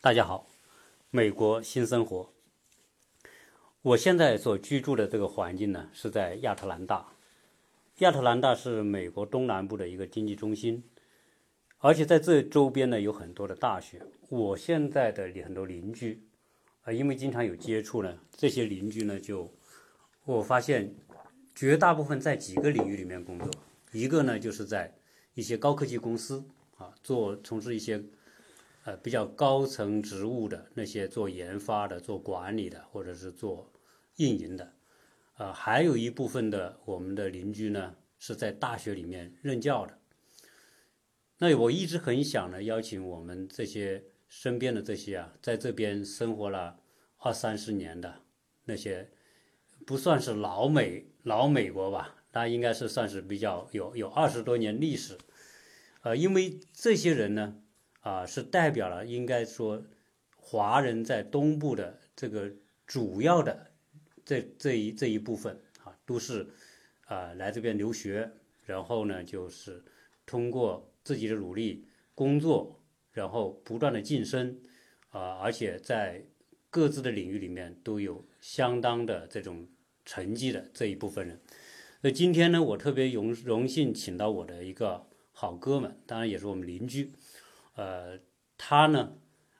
[0.00, 0.46] 大家好，
[1.10, 2.32] 美国新生活。
[3.82, 7.12] 我现在所居住的这个环境呢，是在亚特兰大。
[7.98, 10.82] 亚特兰大是美国东南部的一个经济中心，
[11.76, 14.00] 而且在这周边呢有很多的大学。
[14.30, 16.22] 我现在的很多邻居，
[16.82, 19.52] 啊，因为经常有接触呢，这些邻居呢就，
[20.24, 20.94] 我发现
[21.54, 23.50] 绝大部分在几个领域里面工作，
[23.92, 24.98] 一个呢就是在
[25.34, 26.44] 一些高科技公司
[26.76, 28.04] 啊做从事一些。
[28.84, 33.70] 呃，比较高层职务的那些做研发的、做管理的，或者是做
[34.16, 34.72] 运营的，
[35.36, 39.98] 呃，还有一部分的我们的邻居呢，是在大学里面任教的。
[41.36, 46.80] 那我一直很想呢，邀请我们这些身边的这些啊，在这边生活了
[47.18, 48.22] 二三十年的
[48.64, 49.10] 那些，
[49.84, 55.16] 不算是老美老美国吧，那应该是算是比较有有二十多年历史。
[56.02, 57.62] 呃，因为这些人呢。
[58.00, 59.84] 啊，是代表了应该说，
[60.36, 62.50] 华人在东部的这个
[62.86, 63.72] 主要的
[64.24, 66.48] 这这一这一部分啊，都是
[67.06, 68.30] 啊来这边留学，
[68.64, 69.84] 然后呢就是
[70.24, 72.80] 通过自己的努力工作，
[73.12, 74.58] 然后不断的晋升
[75.10, 76.24] 啊，而且在
[76.70, 79.68] 各自的领域里面都有相当的这种
[80.06, 81.38] 成绩的这一部分人。
[82.00, 87.12] 那今天呢，我特别荣荣幸请到我的一个好哥们，当然也是我们邻居。
[87.74, 88.20] 呃，
[88.56, 89.14] 他呢，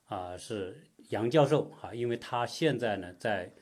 [0.05, 3.53] 啊是杨教授啊，因为他现在呢在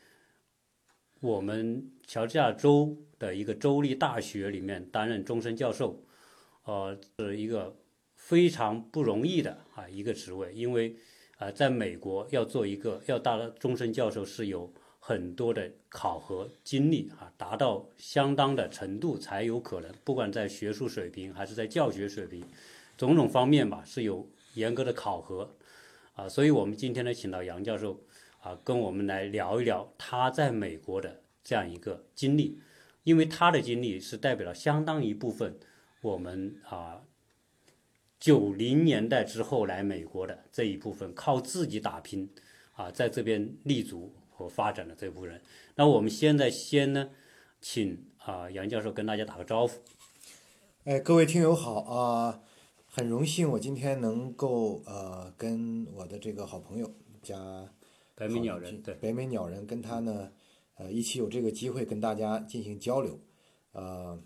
[1.21, 6.05] 我们乔治亚州的一个州立大学里面担任终身教授，
[6.65, 7.79] 呃，是一个
[8.15, 10.95] 非常不容易的啊一个职位，因为
[11.39, 14.71] 啊在美国要做一个要当终身教授是有
[15.07, 22.45] 很多的考核经历啊，达到相当的程度才有可能，不管在学术水平还是在教学水平，
[22.97, 24.29] 种种方面吧是有。
[24.55, 25.55] 严格的考核，
[26.15, 28.01] 啊，所以我们今天呢，请到杨教授，
[28.41, 32.59] 啊，跟我们来聊一聊他在美国的这样一个经历，
[33.05, 35.59] 因为他的经历是代表了相当一部分
[36.01, 37.03] 我们啊
[38.19, 42.31] 九零年代之后来美国的这一部分靠自己打拼
[42.73, 45.41] 啊，在这边立足和发展的这部分人。
[45.77, 47.09] 那我们现在先呢，
[47.61, 49.81] 请啊杨教授跟大家打个招呼。
[50.85, 52.43] 哎，各位听友好啊。
[52.89, 57.71] 很荣幸，我今天能够呃跟我的这个好朋友加
[58.15, 60.33] 北美鸟人，对北美鸟人跟他呢
[60.77, 63.21] 呃一起有这个机会跟大家进行交流，
[63.73, 64.19] 呃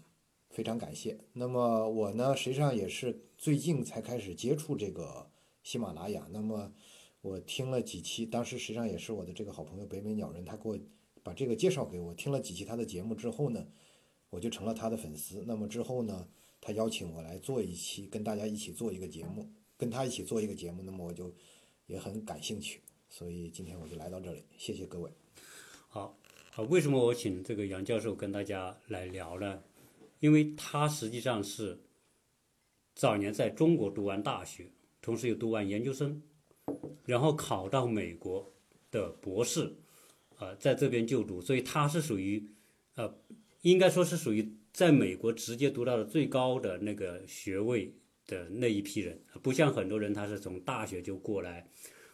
[0.50, 1.18] 非常感谢。
[1.32, 5.28] 那么我呢实际上也是最近才开始接触这个
[5.64, 6.72] 喜马拉雅，那么
[7.20, 10.78] 我听了几期，当时实际上也是我的这个好朋友北美鸟人他给我
[11.22, 13.66] 把这个介绍给我，听了几期他的节目之后呢，
[14.30, 15.44] 我就成了他的粉丝。
[15.46, 16.28] 那么之后呢？
[16.62, 21.34] 他邀请我来做一期，跟大家一起做一个节目，跟他一起做一个节目，那么我就
[21.86, 25.10] 也很感兴趣，所以今天我就来到这里，谢谢各位。
[25.88, 26.18] 好，
[26.54, 29.62] 啊，为什么我请这个杨教授跟大家来聊呢？
[30.18, 31.80] 因为他实际上是
[32.94, 34.70] 早年在中国读完大学，
[35.00, 36.22] 同时又读完研究生，
[37.04, 38.52] 然后考到美国
[38.90, 39.74] 的博士，
[40.38, 42.46] 啊，在这边就读，所以他是属于，
[42.94, 43.14] 呃，
[43.62, 44.56] 应该说是属于。
[44.72, 47.92] 在美国直接读到了最高的那个学位
[48.28, 51.68] 的那一批人，不像很多人他是从大学就过来，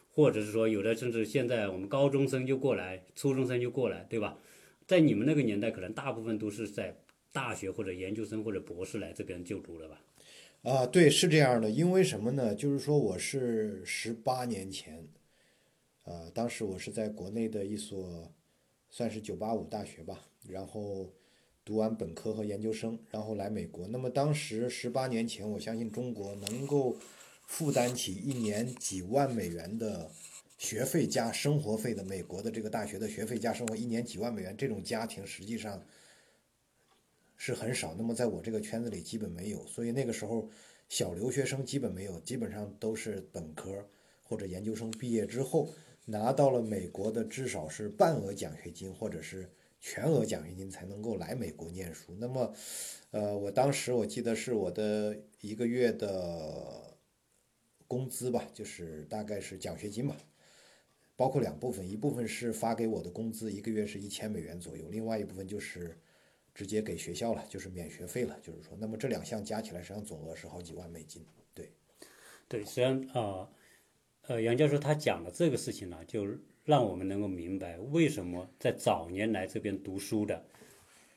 [0.09, 4.39] 或者是说有的甚至现在我们高中生就过来，初中生就过来，对吧？
[4.87, 6.99] 在你们那个年代，可能大部分都是在
[7.31, 10.01] 大学或者研究生或者博士来这边就读了吧？
[10.67, 11.69] 啊，对，是这样的。
[11.69, 12.53] 因为什么呢？
[12.53, 15.07] 就是说我是十八年前，
[16.03, 18.29] 呃，当时我是在国内的一所
[18.89, 21.13] 算是九八五大学吧，然后。
[21.67, 23.85] 读完本科和研究生，然后来美国。
[23.89, 26.95] 那么当时十八年前，我相信中国能够
[27.45, 30.09] 负担起一年几万美元的
[30.57, 35.85] 学费加生活费的美国的这个大学的学费加生活一年几万美元这种家庭，实际上
[37.37, 37.95] 是很少。
[37.97, 40.49] 那么在我这个圈子里基本没有，所以那个时候
[40.89, 43.87] 小留学生基本没有，基本上都是本科
[44.21, 45.69] 或者研究生毕业之后
[46.03, 49.49] 拿到了美国的至少是半额奖学金或者是。
[49.79, 52.11] 全额奖学金才能够来美国念书。
[52.17, 52.51] 那么，
[53.11, 56.97] 呃，我当时我记得是我的一个月的
[57.87, 60.17] 工资吧，就是大概是奖学金吧，
[61.15, 65.95] 包括两部分，一部分是发给我的工资，一个月是一千美元左右，另外一部分就是
[66.57, 68.37] 直接给学校了，就是免学费了。
[68.41, 71.23] 就是说，那么这两项加起来，实际上总额是好几万美金。
[71.53, 71.69] 对，
[72.49, 73.47] 对，实际上啊，
[74.23, 76.27] 呃，杨教授他讲的这个事情呢，就。
[76.67, 80.45] 让我们能够明白，为什么在早年来这边读书的，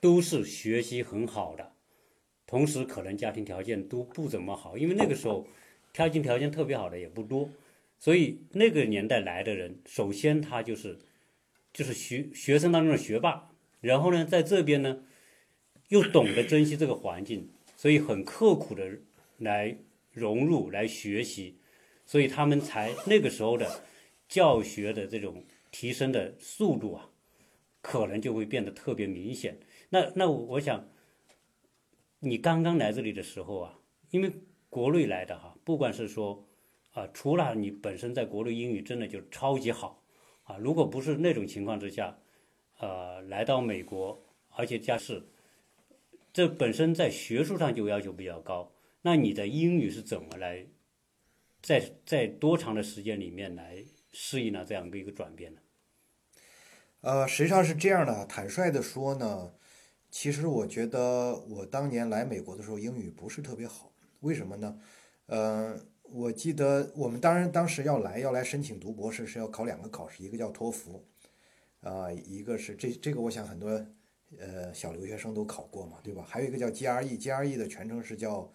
[0.00, 1.72] 都是学习很好的，
[2.46, 5.48] 同时可能家庭条件都不怎么好，因为那个时候
[5.92, 7.50] 家庭条件特别好的也不多，
[7.98, 11.00] 所以那个年代来的人，首先他就是
[11.72, 13.50] 就是学学生当中的学霸，
[13.80, 15.02] 然后呢，在这边呢
[15.90, 18.98] 又懂得珍惜这个环境，所以很刻苦的
[19.38, 19.76] 来
[20.10, 21.58] 融入来学习，
[22.06, 23.82] 所以他们才那个时候的
[24.28, 27.10] 教学的这种提升的速度啊，
[27.80, 29.58] 可能就会变得特别明显。
[29.88, 30.88] 那那我想，
[32.20, 33.78] 你刚刚来这里的时候啊，
[34.10, 34.32] 因为
[34.68, 36.46] 国内来的哈，不管是说
[36.92, 40.04] 啊，除了你本身在国内英语真的就超级好
[40.44, 42.16] 啊，如果不是那种情况之下，
[42.78, 45.28] 呃，来到美国，而且加是
[46.32, 48.72] 这本身在学术上就要求比较高，
[49.02, 50.66] 那你的英语是怎么来
[51.62, 55.60] 在在多长的时间里面来适应了这样的一个转变呢？
[57.02, 59.54] 呃，实际上是这样的，坦率的说呢，
[60.10, 64.78] 其实我觉得我当年来美国的时候英语不是特别好，为什么呢？
[65.26, 71.06] 呃，我记得我们当然当时要来要来申请读博士是要考两个考试，一个叫托福，
[71.80, 73.86] 啊、一个是这这个我想很多
[74.38, 76.24] 呃小留学生都考过嘛，对吧？
[76.28, 78.52] 还有一个叫 GRE，GRE 的全称是叫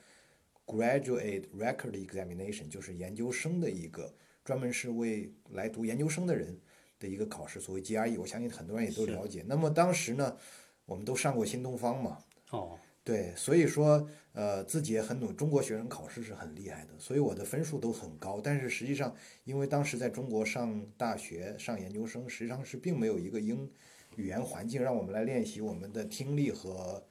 [0.65, 4.13] Graduate Record Examination，就是研究生的一个
[4.43, 6.59] 专门是为来读研究生的人
[6.99, 9.43] 的一个考试，所谓 GRE，我相信很多人也都了解。
[9.47, 10.37] 那么当时呢，
[10.85, 12.19] 我们都上过新东方嘛，
[12.51, 18.41] 哦，对，所以说，呃，自己也很努，中国学生考试是很厉害的，所以我的分数都很高。
[18.41, 23.69] 但是实际上，因为当时在中国上大学、上研究生，实际上是并没有一个英
[24.15, 27.03] 语言环境让我们来练习我们的听力和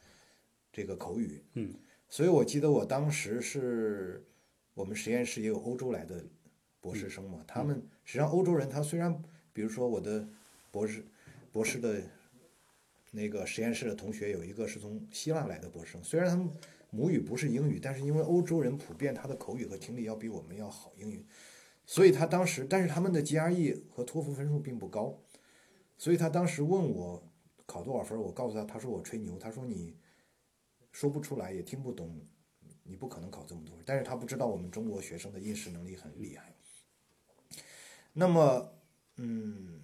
[0.73, 1.43] 这个口语。
[1.55, 1.75] 嗯，
[2.09, 4.25] 所以我记得我当时是
[4.75, 6.25] 我们实验室也有欧洲来的
[6.81, 9.23] 博士生嘛，他们实际上欧洲人他虽然，
[9.53, 10.27] 比如说我的
[10.71, 11.05] 博士
[11.53, 12.03] 博士的
[13.13, 16.51] 那个实验室的同学有一个是从希腊来的博士生，虽然他们
[16.91, 21.25] 母语不是英语，但是因为欧洲人普遍他的口语和听力要比我们要好英语，
[21.87, 25.19] 所以他当时，但是他们的 GRE 和托福分数并不高，
[25.97, 27.23] 所以他当时问我
[27.67, 29.97] 考多少分，我告诉他，他说我吹牛，他说你
[30.93, 32.21] 说不出来也听不懂，
[32.83, 36.55] 你不可能考这么多，但是他不知道我们中国学生的应试能力很厉害。
[38.13, 38.73] 那么，
[39.17, 39.81] 嗯，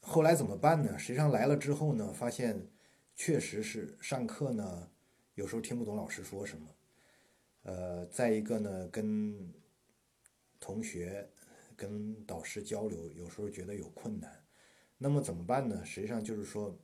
[0.00, 0.98] 后来怎么办呢？
[0.98, 2.68] 实际上来了之后呢，发现
[3.14, 4.90] 确实是上课呢，
[5.34, 6.68] 有时候听不懂老师说什么，
[7.62, 9.54] 呃，再一个呢，跟
[10.60, 11.30] 同学、
[11.76, 14.43] 跟导师交流，有时候觉得有困难。
[14.98, 15.84] 那么怎么办呢？
[15.84, 16.76] 实际上就是说，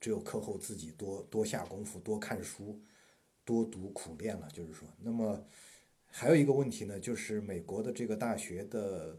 [0.00, 2.80] 只有课后自己多多下功夫，多看书，
[3.44, 4.48] 多读苦练了。
[4.52, 5.46] 就是说，那么
[6.06, 9.18] 还有一个问题呢，就是美国的这个大学的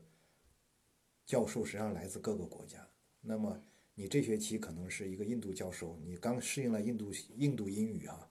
[1.25, 2.87] 教授实际上来自各个国家。
[3.21, 3.61] 那么
[3.95, 8.29] 你这学期可能是一个印度教授，你刚适应了印度印度英语啊，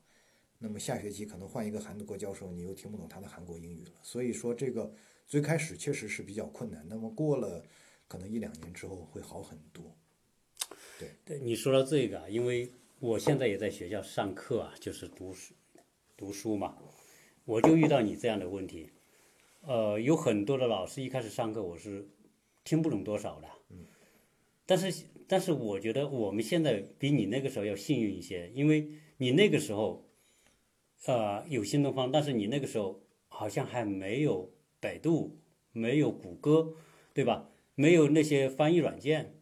[0.58, 3.92] 那么下学期可能换一个韩国教授，你又听不懂他的韩国英语了。
[4.02, 4.92] 所以说这个
[5.26, 7.64] 最开始确实是比较困难，那么过了
[8.06, 9.84] 可能一两年之后会好很多。
[10.98, 12.70] 对对你说到这个啊，因为
[13.00, 15.54] 我现在也在学校上课啊，就是读书
[16.16, 16.78] 读书嘛，
[17.44, 18.90] 我就遇到你这样的问题。
[19.62, 22.06] 呃，有很多的老师一开始上课我是
[22.62, 23.86] 听不懂多少的，嗯
[24.66, 30.06] 但是但是我觉得我们现在比你那个时候要幸运一些，因为你那个时候，
[31.06, 35.38] 呃，有新东方，但是你那个时候好像还没有百度，
[35.72, 36.74] 没有谷歌，
[37.12, 37.50] 对吧？
[37.74, 39.34] 没有那些翻译软件，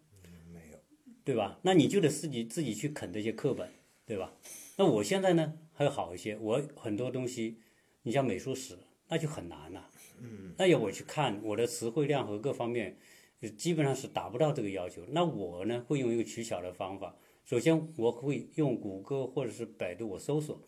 [0.52, 0.78] 没有，
[1.24, 1.58] 对吧？
[1.62, 3.70] 那你就得自己自己去啃这些课本，
[4.06, 4.34] 对吧？
[4.76, 7.58] 那我现在呢还好一些，我很多东西，
[8.02, 9.90] 你像美术史，那就很难了。
[10.20, 12.96] 嗯，那要我去看我的词汇量和各方面，
[13.40, 15.04] 呃基本上是达不到这个要求。
[15.08, 20.62] 那我呢会用一个取巧的方法，首先我会用谷歌或者是百度我搜索，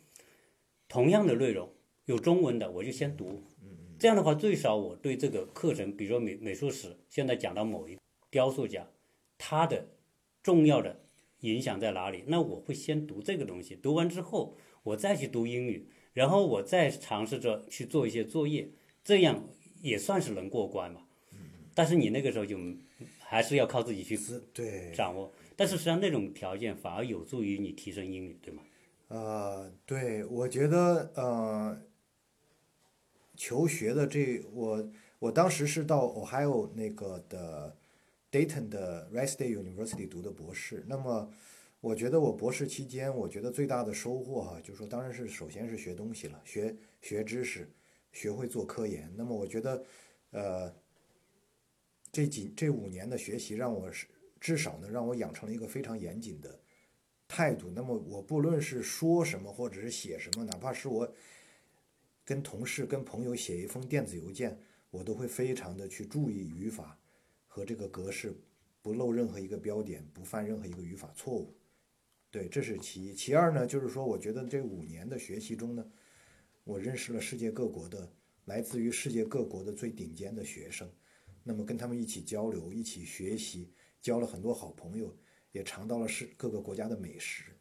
[0.86, 1.72] 同样的内容
[2.04, 3.42] 有中文的我就先读，
[3.98, 7.96] 这样的话最少我对这个课程，比如说美美术史，现在讲到某一
[8.30, 8.88] 雕塑家，
[9.38, 9.88] 他的
[10.42, 11.00] 重要的
[11.40, 12.24] 影响在哪里？
[12.26, 18.68] 那我会先读这个东西，读完之后我再去读英语，然后我再尝试着去做一些作业，
[19.02, 19.48] 这样
[19.80, 21.02] 也算是能过关嘛。
[21.74, 22.58] 但是你那个时候就
[23.18, 28.62] 还是要靠自己去自对掌握，但是实际上那种条件反而有助于你提升英语，对吗？
[29.08, 31.80] 呃，对，我觉得呃，
[33.36, 37.76] 求学的这我我当时是到 Ohio 那个的
[38.30, 40.84] Dayton 的 Wright State University 读的博士。
[40.86, 41.32] 那么
[41.80, 47.68] 我觉得我博士期间，我觉得最大的收获哈、就是说当然是首先是学东西了，学学知识，
[48.12, 49.12] 学会做科研。
[49.16, 49.84] 那么我觉得
[50.30, 50.74] 呃，
[52.10, 54.06] 这几这五年的学习让我是
[54.40, 56.58] 至少呢让我养成了一个非常严谨的。
[57.26, 57.70] 态度。
[57.74, 61.10] 那么我不论是说什么或者是写什么，哪怕是我
[62.24, 64.58] 跟同事、跟朋友写一封电子邮件，
[64.90, 66.98] 我都会非常的去注意语法
[67.46, 68.34] 和这个格式，
[68.80, 71.54] 不漏任何一个标点，不犯任何一个语法错误。
[72.30, 73.14] 对，这是其一。
[73.14, 75.86] 其二呢，就是说，我觉得这五年的学习中呢，
[76.64, 78.12] 我认识了世界各国的
[78.46, 80.90] 来自于世界各国的最顶尖的学生，
[81.44, 85.16] 那么跟他们一起交流，一起学习，交了很多好朋友，
[85.52, 87.53] 也尝到了世各个国家的美食，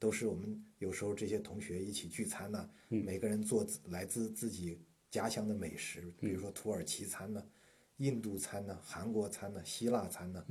[0.00, 4.80] 都是我们有时候这些同学一起聚餐呐、每个人做自来自自己
[5.10, 7.44] 家乡的美食，比如说土耳其餐呐、
[7.98, 10.42] 印度餐呐、韩国餐呐、希腊餐呐，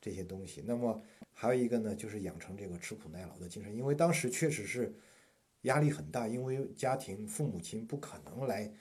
[0.00, 0.62] 这些东西。
[0.64, 4.94] 那么还有一个呢，就是养成这个吃苦耐劳的精神，因为当时确实是
[5.62, 8.72] 压力很大，因为家庭父母亲不可能来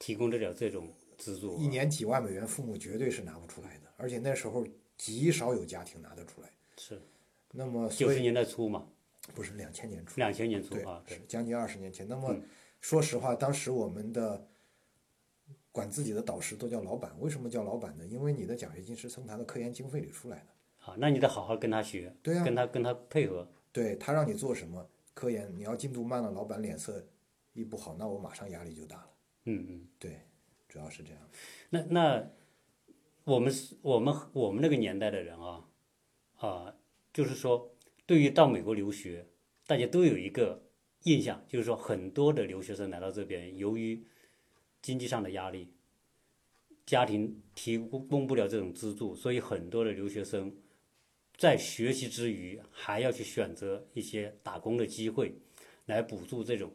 [0.00, 1.62] 提供得了这种资助啊。
[1.62, 4.66] 一年几万美元，父母绝对是拿不出来的，而且那时候
[4.96, 6.50] 极少有家庭拿得出来。
[6.76, 7.00] 是。
[7.52, 8.86] 那么九十年代初嘛，
[9.34, 12.08] 不是两千年初，两千年初对啊，对是，将近二十年前。
[12.08, 12.36] 那么
[12.80, 14.48] 说实话，当时我们的
[15.72, 18.06] 管自己的导师都叫老板，为什么叫老板呢？
[18.06, 20.46] 因为你的奖学金是从他的科研经费里出来的。
[20.76, 27.04] 好，那你得好好跟他学，对啊跟他跟他配合，对他让你做什么科研，你要进度慢了，老板脸色
[27.52, 29.10] 一不好，那我马上压力就大了。
[29.44, 29.88] 嗯嗯。
[29.98, 30.20] 对，
[30.68, 31.22] 主要是这样。
[31.70, 32.30] 那那
[33.24, 35.64] 我们是我们我们那个年代的人啊
[36.38, 36.74] 啊，
[37.12, 37.70] 就是说，
[38.08, 39.26] 对于到美国留学，
[39.66, 40.62] 大家都有一个
[41.02, 44.02] 印象，就是说很多的留学生来到这边，由于
[44.80, 45.74] 经济上的压力，
[46.86, 50.56] 家庭提供不了这种资助，所以很多的留学生
[51.36, 55.34] 在学习之余，还要去选择一些打工的机会
[55.84, 56.72] 来补助这种。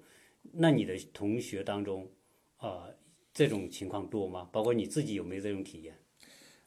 [0.52, 2.12] 那你的同学当中，
[2.58, 2.88] 啊、
[3.34, 4.48] 这种情况多吗？
[4.52, 5.98] 包括你自己有没有这种体验？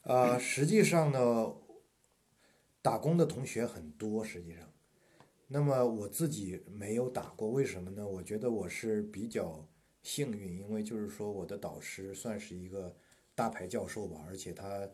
[0.01, 1.55] 呃，实际上呢，
[2.87, 4.65] 打工的同学很多，实际上，
[5.47, 8.07] 那么我自己没有打过，为什么呢？
[8.07, 9.67] 我觉得我是比较
[10.03, 12.95] 幸运，因为就是说我的导师算是一个
[13.35, 14.89] 大牌教授吧，而且他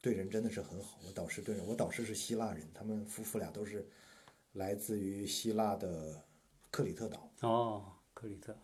[0.00, 0.98] 对人真的是很好。
[1.06, 3.86] 我导师对人，我导师是希腊人，他们夫妇俩都是
[4.52, 6.24] 来自于希腊的
[6.70, 7.30] 克里特岛。
[7.42, 8.56] 哦，克里特，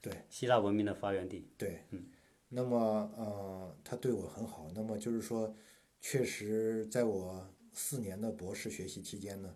[0.00, 1.48] 对，希腊文明的发源地。
[1.58, 2.06] 对，嗯
[2.48, 2.78] 那么
[3.16, 4.70] 呃，他对我很好。
[4.72, 5.52] 那么就是说，
[6.00, 9.54] 确实在我四年的博士学习期间呢，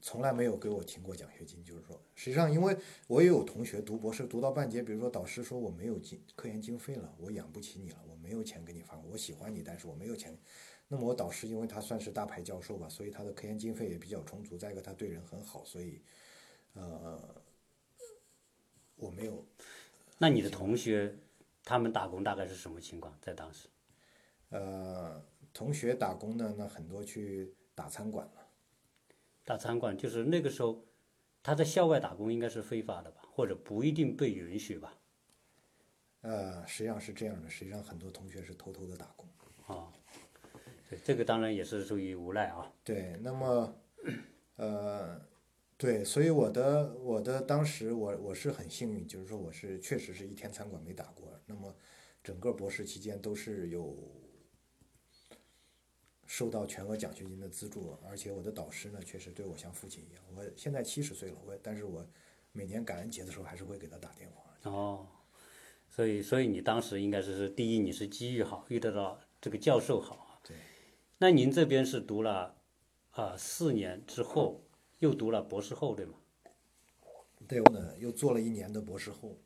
[0.00, 1.62] 从来没有给我停过奖学金。
[1.64, 2.76] 就是说，实际上因为
[3.06, 10.36] 我也有同学读博士读到半截，比如说导师说我没有经科研经费了，我养不起你了，我没有钱给你发，我喜欢你，但是我没有钱。
[10.88, 16.00] 那么我导师因为他算是大牌教授吧，所以他的科研经费也比较充足，再一个他对人很好，所以
[16.72, 17.42] 呃，
[18.96, 19.44] 我没有
[20.16, 21.14] 那你的同学，
[21.62, 23.14] 他们打工大概是什么情况？
[23.20, 23.68] 在当时？
[24.48, 25.22] 呃，
[25.58, 28.46] 同学打工的，那很多去打餐馆了。
[29.44, 30.84] 打餐馆就是那个时候，
[31.42, 34.96] 他在校外打工应该是非法的吧，或者不一定被允许吧？
[36.20, 39.28] 呃，实际上是这样的，实际上很多同学是偷偷的打工。
[39.66, 39.92] 啊，
[40.88, 42.72] 对，这个当然也是属于无赖啊。
[42.84, 43.74] 对，那么，
[44.54, 45.20] 呃，
[45.76, 51.36] 对，所以我的我的当时我我是很幸运，就是说我是确实是一天餐馆没打过。
[51.46, 51.74] 那么，
[52.22, 53.96] 整个博士期间都是有
[56.28, 60.22] 受到全额奖学金的资助，而且我的导师呢，确实对我像父亲一样。
[60.36, 62.06] 我现在七十岁了，我但是我
[62.52, 64.70] 每年感恩节的时候还是会给他打电话。
[64.70, 65.08] 哦，
[65.88, 70.38] 所以所以你当时应该是是第一，你是机遇好，遇得到这个教授好啊。
[70.46, 70.54] 对。
[71.16, 72.56] 那您这边是读了
[73.12, 74.62] 啊、四年之后，
[74.98, 76.12] 又读了博士后，对吗？
[77.48, 79.38] 对，我呢又做了一年的博士后。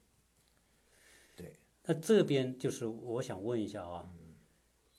[1.37, 4.13] 对，那这边就是我想问一下啊，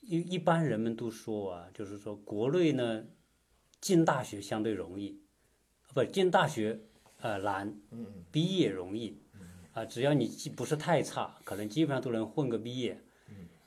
[0.05, 3.05] 一一般人们都说啊，就是说国内呢
[3.79, 5.21] 进大学相对容易，
[5.93, 6.81] 不进大学
[7.21, 7.75] 呃难，
[8.31, 9.17] 毕业容易，
[9.73, 13.01] 啊，只要你既不是太差，可能基本上都能混个毕业，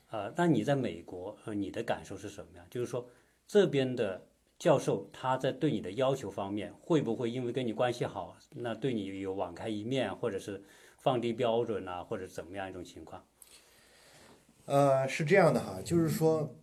[0.09, 2.65] 啊，那你在美国呃你的感受是什么样？
[2.69, 3.09] 就是说
[3.47, 4.27] 这边的
[4.59, 10.63] 教授他在对你的要求方面，会不会因为跟你关系好，那对你有网开一面，或者是
[10.97, 13.25] 放低标准啊，或者怎么样一种情况？
[14.67, 16.53] 呃，是这样的哈，就是说，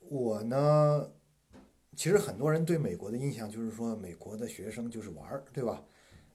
[0.00, 1.12] 我呢，
[1.94, 5.84] 其实很多人对美国的印象就是说，美国的学生就是玩儿，对吧？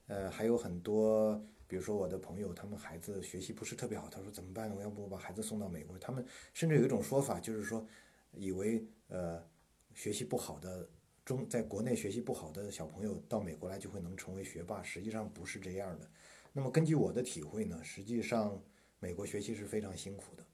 [0.08, 1.36] 呃，还有很多，
[1.68, 4.76] 比如说我的朋友，他们孩子学习不是特别好，他说怎么办呢？
[4.78, 6.00] 我要不把孩子送到美国？
[6.00, 7.86] 他们甚至有一种说法，就是说，
[8.32, 9.46] 以为呃，
[9.94, 10.88] 学习不好的
[11.26, 16.10] 中，在国内学习不好的小朋友到美国来就会能成为学霸，实际上不是这样的。
[16.54, 18.58] 那么根据我的体会呢，实际上
[19.00, 20.46] 美国学习是非常辛苦的。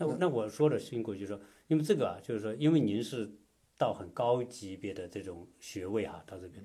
[0.00, 3.30] 那我那我说的辛苦就是说，因为这个啊，就是说，因为您是
[3.76, 6.64] 到很高级别的这种学位哈、到这边。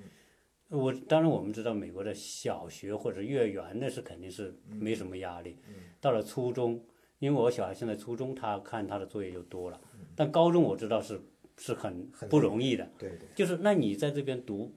[0.69, 5.57] 我当然我们知道美国的小学或者幼儿园那是肯定是没什么压力，
[5.99, 6.81] 到了初中，
[7.19, 9.79] 因为我小孩现在初中，他看他的作业就多了，
[10.15, 11.21] 但高中我知道是
[11.57, 12.89] 是很不容易的。
[12.97, 14.73] 对对，就是那你在这边读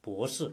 [0.00, 0.50] 博士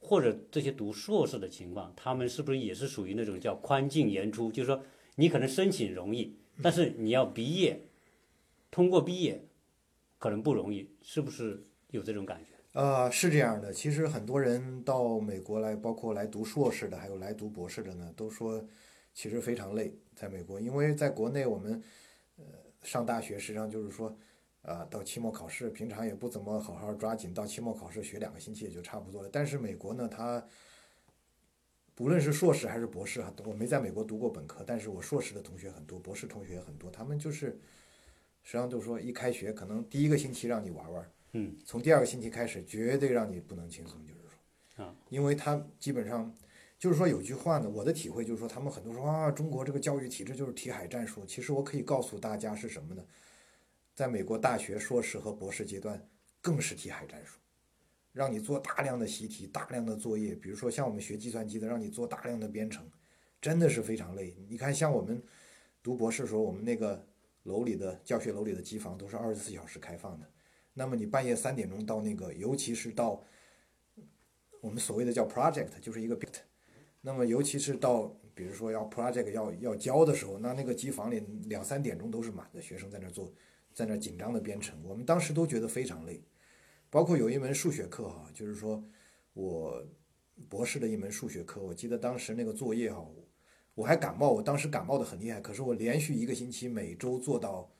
[0.00, 4.50] 或者这些读硕士的情况，他们是不是也是属于那种叫宽进严出？
[4.50, 4.82] 就是说
[5.14, 7.80] 你可能申请容易，但是你要毕业，
[8.70, 9.44] 通过毕业
[10.18, 12.50] 可能不容易，是不是有这种感觉？
[12.72, 13.72] 呃，是这样的。
[13.72, 18.62] 其实很多人到美国来，包括来读硕士的，还有来读博士的呢，都说
[19.12, 21.82] 其实非常累，在美国，因为在国内我们
[22.36, 22.44] 呃
[22.82, 24.16] 上大学实际上就是说，
[24.62, 29.28] 啊、到期末考试，平常也不怎么好好抓紧，到期末考试学两个星期也就差不多了。
[29.30, 30.42] 但是美国呢，它
[31.94, 37.50] 不论是硕士还是博士啊，我没在美国读过本科，但是我硕士的同学很多，博士同学也很多，他们就是
[38.42, 41.12] 实际上就是说一开学可能第一个星期让你玩玩。
[41.32, 44.20] 嗯，从第二个星期开始，绝对让你不能轻松，就是
[44.76, 46.34] 说，啊，因为他基本上
[46.78, 51.24] 就是说有句话呢，我的体会就是说，他们很多说啊，中国这个教育体制就是题海战术。
[51.24, 53.04] 其实我可以告诉大家是什么呢？
[53.94, 56.02] 在美国大学硕士和博士阶段
[56.40, 57.38] 更是题海战术，
[58.12, 62.86] 让你做大量的习题、大量的作业，比如说像我们学计算机的，让你做大量的编程，
[63.40, 64.36] 真的是非常累。
[64.48, 65.22] 你看，像我们
[65.82, 67.06] 读博士的时候，我们那个
[67.44, 70.30] 楼里的教学楼里的机房都是二十四小时开放的。
[70.74, 73.22] 那么你半夜三点钟到那个，尤其是到
[74.60, 76.34] 我们所谓的叫 project，就是一个 bit。
[77.00, 83.32] 那么尤其是到比如说要 project 要要交的时候，那那个机房里两三点钟都是满的，学生在那做，
[83.74, 84.78] 在那紧张的编程。
[84.84, 86.22] 我们当时都觉得非常累，
[86.92, 88.84] 包括有一门数学课哈、就是说
[89.32, 89.82] 我
[90.50, 93.02] 博士的一门数学课，我记得当时那个作业哈、
[93.74, 97.72] 我还感冒，我当时感冒的很厉害，可是我连续一个星期每周做到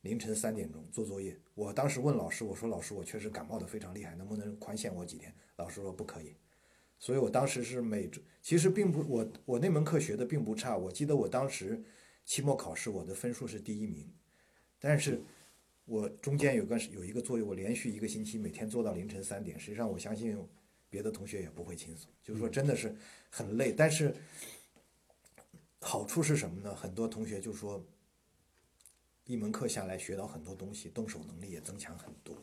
[0.00, 1.38] 凌晨三点钟做作业。
[1.54, 5.30] 我当时问老师，我说老师，我确实感冒的非常厉害，能不能宽限我几天？
[5.56, 6.34] 老师说不可以。
[6.98, 10.74] 所以我当时是每周，其实并不，我我那门课学的并不差。
[10.74, 11.84] 我记得我当时
[12.24, 14.10] 期末考试我的分数是第一名，
[14.78, 15.22] 但是
[15.88, 19.58] 我中间有个有一个作业，我连续一个星期每天做到凌晨三点。
[19.58, 20.38] 实际上我相信
[20.90, 22.94] 别的同学也不会轻松，就是说真的是
[23.30, 23.72] 很累。
[23.72, 24.14] 但是
[25.80, 26.74] 好处是什么呢？
[26.74, 27.82] 很多同学就说，
[29.24, 32.36] 一门课下来学到很多东西，动手能力也增强很多。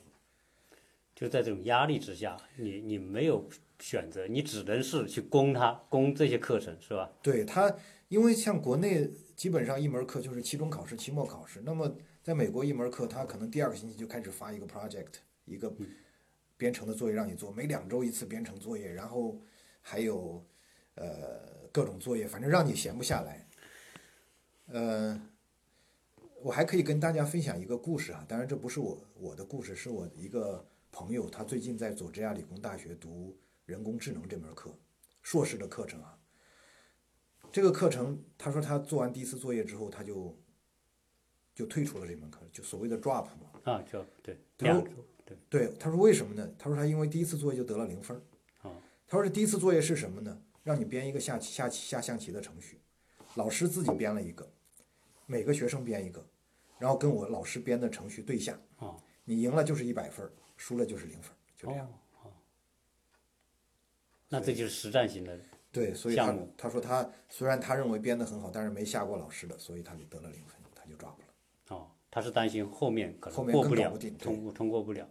[1.14, 3.48] 就在这种压力之下，你你没有
[3.80, 7.12] 选择，你只能是去攻它，攻这些课程，是吧？
[7.22, 7.78] 对它，
[8.08, 15.72] 因为像国内基本上一门课就是期中考试、期末考试，那么在美国一门课，他可能第二个星期就开始发一个 project，一个
[16.58, 19.40] 编程的作业让你做，每两周一次编程作业，然后
[19.80, 20.44] 还有
[20.96, 23.48] 呃各种作业，反正让你闲不下来。
[24.66, 25.22] 呃，
[26.42, 34.76] 我还可以跟大家分享一个故事啊，当然这不是我我的故事，是我一个朋友，他最近在佐治亚理工大学读人工智能这门课，
[35.22, 36.18] 硕士的课程啊。
[37.52, 40.36] 这个课程，他说他做完第一次作业之后，他就
[41.56, 43.50] 就退出了这门课，就所谓的 drop 嘛。
[43.64, 46.48] 啊，就对，对，对，他说为什么呢？
[46.60, 48.68] 他说他因为第一次作业就得了零分儿。
[48.68, 48.76] 啊，
[49.08, 50.40] 他说这第一次作业是什么呢？
[50.64, 52.80] 让你编一个下棋下棋下象棋的程序，
[53.36, 54.52] 老师自己编了一个，
[55.26, 56.24] 每个学生编一个，
[56.78, 58.60] 然后跟我老师编的程序对下。
[58.78, 61.88] 哦，你赢了就是一百分儿，输了就是零分儿，就这样。
[61.88, 62.34] 哦，哦，
[64.30, 65.40] 那这就是实战型的，
[65.72, 71.25] 对，所以他他说他虽然他认为编得很好，但是没下过老师的，所以他就得了零分，他就 drop 了。
[72.16, 75.06] 哦，他是担心后面可能过不了通通过不了。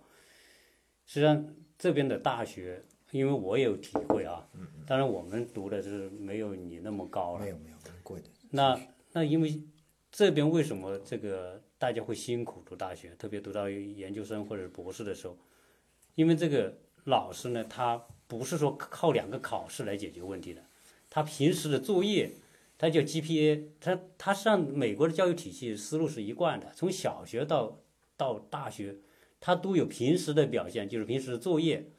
[1.04, 4.48] 实际上这边的大学，因为我也有体会啊，
[4.86, 7.50] 当然我们读的是没有你那么高了没。
[7.50, 8.28] 有没有，贵的。
[8.50, 8.80] 那
[9.12, 9.62] 那因为
[10.10, 15.36] 这边为什么这个大家会辛苦读大学，特别读到研究生或者博士的时候，
[16.14, 20.64] 因为这个老师呢，他不是说靠两个考试来解决问题的，
[21.10, 22.32] 他平时的作业，
[22.76, 27.80] 他叫 GPA，他他上美国的教育体系思路是一贯的，从小学到
[28.16, 28.96] 到大学，
[29.40, 31.90] 他都有平时的表现，就是平时的作业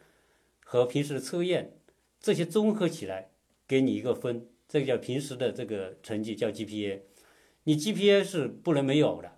[0.60, 1.78] 和平时的测验，
[2.20, 3.30] 这些综合起来
[3.68, 7.00] 给你一个分，这个叫平时的这个成绩叫 GPA。
[7.64, 9.32] 你 GPA 是不能没有的，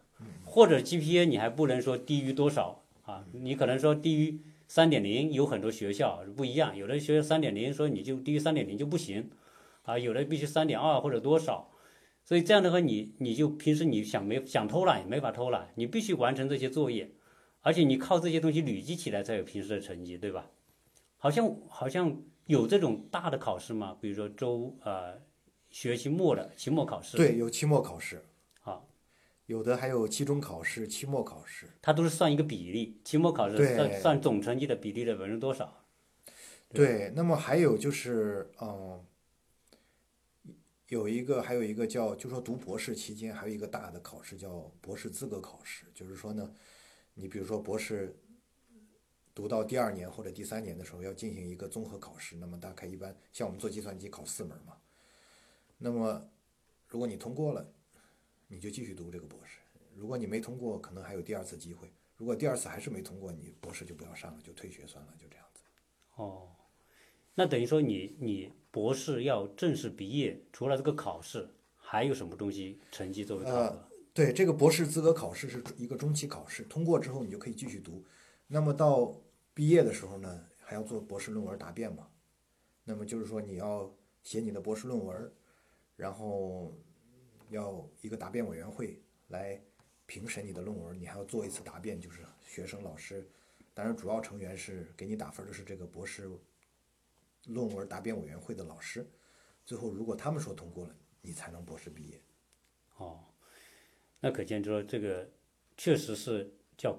[0.44, 3.26] 或者 GPA 你还不能说低于多少啊？
[3.32, 9.30] 你可能说低于三点零，有很多学校不一样，有的学校三点零说你就低于三点零就不行，
[9.88, 11.72] 啊，有的必须三点二或者多少。
[12.26, 17.10] 所以这样的话，你你就平时你想没想偷懒也没法偷懒，你必须完成这些作业，
[17.62, 20.52] 而且你靠这些东西累积起来才有平时的成绩，对吧？
[21.16, 23.98] 好像好像有这种大的考试吗？
[24.02, 25.18] 比如说周呃
[25.70, 28.26] 学期末的期末考试，对，有期末考试
[28.64, 28.82] 啊。
[29.46, 31.66] 有的还有期中考试、期末考试。
[31.82, 35.86] 它都是算一个比例，期末考试对算算总成绩的比例的百分之多少？
[36.74, 39.02] 对，那么还有就是，嗯，
[40.88, 46.54] 有一个还有一个叫，就说读博士期间还有一个大的考试叫博士资格考试，就是说呢，
[47.14, 48.18] 你比如说博士
[49.36, 54.78] 读到第二年或者第三年的时候要进行一个综合考试，那么大概一般像我们做计算机考四门嘛，
[55.78, 56.30] 那么
[56.88, 57.70] 如果你通过了，
[58.48, 59.60] 你就继续读这个博士；
[59.94, 61.92] 如果你没通过，可能还有第二次机会。
[62.16, 65.62] 如果第二次还是没通过，你博士就不要上了，就退学算了，就这样子。
[66.16, 66.50] 哦，
[67.36, 73.90] 那等于说你你博士要正式毕业，除了这个考试，还有什么东西成绩作为考核？
[74.14, 78.04] 对，这个博士资格考试是一个中期考试，通过之后你就可以继续读。
[78.48, 79.16] 那么到
[79.54, 82.08] 毕业的时候呢，还要做博士论文答辩嘛。
[82.84, 85.32] 那么就是说你要写你的博士论文，
[85.96, 86.74] 然后
[87.50, 89.62] 要一个答辩委员会来
[90.06, 93.30] 评审你的论文，你还要做一次答辩，就是学生、老师，
[93.74, 96.30] 当然主要成员是给你打分的是这个博士
[97.48, 99.06] 论文答辩委员会的老师。
[99.66, 102.22] 最后如果他们说通过了，你才能博士毕业。
[102.98, 103.24] 哦，
[104.20, 105.30] 那可见说这个
[105.76, 106.98] 确实是叫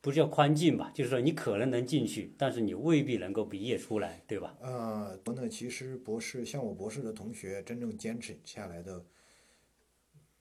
[0.00, 4.58] 不是叫宽进吧，就是说你可能能进去，但是你未必能够毕业出来，对吧？
[4.60, 9.06] 呃，我呢，其实博士像我博士的同学，真正坚持下来的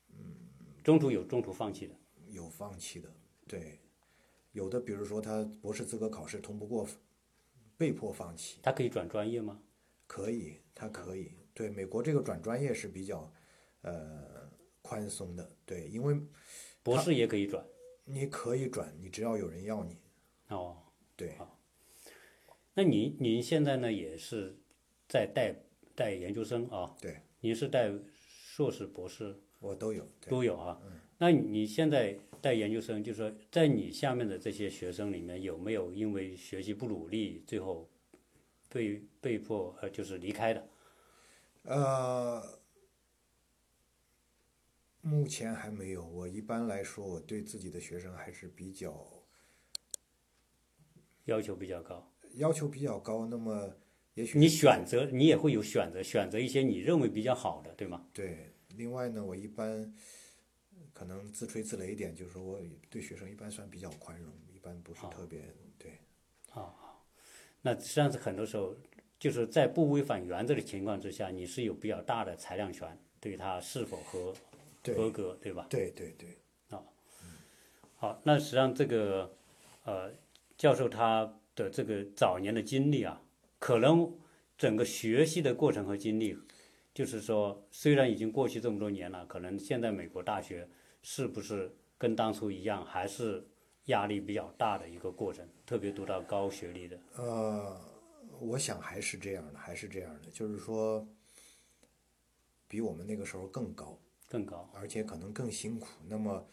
[0.09, 0.35] 嗯
[0.83, 1.95] 中途有中途放弃的，
[2.29, 3.13] 有放弃的，
[3.47, 3.79] 对，
[4.51, 6.87] 有的比如说他博士资格考试通不过，
[7.81, 9.59] 被迫放弃，他可以转专业吗？
[10.05, 13.33] 可以，他可以，对，美国这个转专业是比较
[13.81, 14.47] 呃
[14.83, 16.15] 宽松的，对，因为
[16.83, 17.65] 博士也可以转。
[18.05, 19.97] 你可以转，你只要有人要你，
[20.49, 20.77] 哦，
[21.15, 21.35] 对，
[22.75, 24.55] 那您您现在呢也是
[25.09, 25.55] 在带
[25.95, 26.95] 带研究生啊？
[27.01, 30.79] 对，您是带硕士、博士我都有，都有啊？
[30.83, 30.99] 嗯。
[31.17, 37.89] 那你现在带研究生，就是说在你下面的这些学生里面，有没有因为学习不努力，最后
[38.69, 40.67] 被被迫呃就是离开的？
[41.63, 42.59] 呃，
[45.01, 46.05] 目前还没有。
[46.05, 49.07] 我一般来说，我对自己的学生还是比较
[51.25, 52.11] 要求比较高。
[52.33, 53.27] 要求比较高。
[53.27, 53.77] 那么，
[54.15, 58.07] 也许你选择，你也会有选择，选择一些你认为比较好的，对吗？
[58.11, 58.55] 对。
[58.77, 59.93] 另外呢，我一般
[61.01, 65.41] 可能自吹自擂一点，就是说我对学生一般算比较宽容，一般不是特别
[65.79, 65.93] 对。
[67.63, 68.75] 那实际上是很多时候，
[69.17, 74.31] 就是在不违反原则的情况之下，你是有比较大的裁量权，对他是否合
[74.95, 75.65] 合格，对吧？
[75.71, 76.37] 对对对，
[77.95, 79.35] 好，那实际上这个
[79.85, 80.13] 呃，
[80.55, 83.23] 教授他的这个早年的经历啊，
[83.57, 84.15] 可能
[84.55, 86.37] 整个学习的过程和经历，
[86.93, 90.69] 就是说，虽然已经过去这么多年了，可能现在美国大学
[91.01, 93.47] 是不是跟当初一样，还是
[93.85, 96.99] 压力比较大的一个过程，特别读到高学历的。
[97.15, 97.79] 呃，
[98.39, 101.07] 我想还是这样的，还是这样的，就是说，
[102.67, 103.99] 比我们那个时候更高。
[104.27, 105.89] 更高，而且可能更辛苦。
[106.07, 106.47] 那么，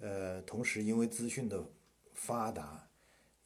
[0.00, 1.66] 呃，同时因为资讯的
[2.12, 2.86] 发达，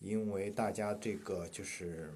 [0.01, 2.13] 因为大家这个就是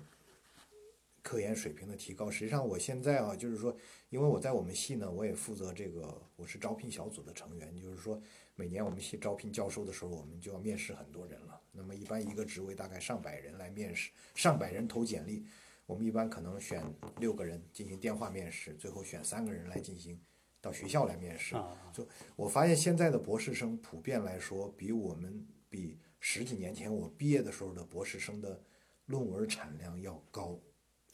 [1.25, 3.75] 科研水平的提高，实际上我现在啊，就是说，
[4.11, 8.21] 因为我在我们系呢，我也负责这个，我是招聘小组的成员，就是说，
[8.55, 11.59] 每年我们系招聘教授的时候，我们就要面试很多人了。
[11.73, 15.47] 那么一般一个职位大概上百人来面试，上百人投简历，
[15.87, 16.85] 我们一般可能选
[17.19, 20.21] 六个人进行电话面试，最后选三个人来进行
[20.61, 21.57] 到学校来面试。
[21.57, 22.07] 啊就
[22.37, 28.63] 我发现现在的博士生普遍来说，比我们比十几年前我毕业的时候的博士生的
[29.07, 30.61] 论文产量要高，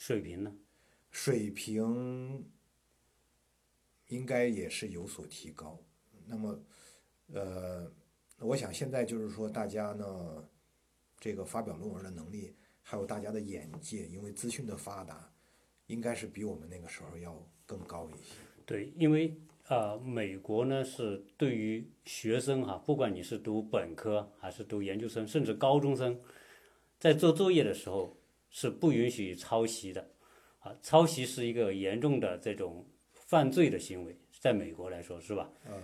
[0.00, 0.50] 水平呢？
[1.10, 2.42] 水平
[4.08, 5.78] 应该也是有所提高。
[6.26, 6.58] 那么，
[7.34, 7.92] 呃，
[8.38, 10.48] 我想现在就是说，大家呢，
[11.18, 15.30] 这个发表论文的能力，还有大家的眼界，因为资讯的发达，
[15.86, 18.36] 应该是比我们那个时候要更高一些。
[18.64, 19.36] 对，因为
[19.68, 26.18] 呃，美国呢是对于学生哈、不管你是读本科还是读研究生，甚至高中生，
[26.98, 28.16] 在做作业的时候
[28.50, 30.10] 是不允许抄袭的，
[30.58, 35.50] 啊，抄袭是一个严重的这种犯罪的行为，在美国来说是吧？
[35.66, 35.74] 呃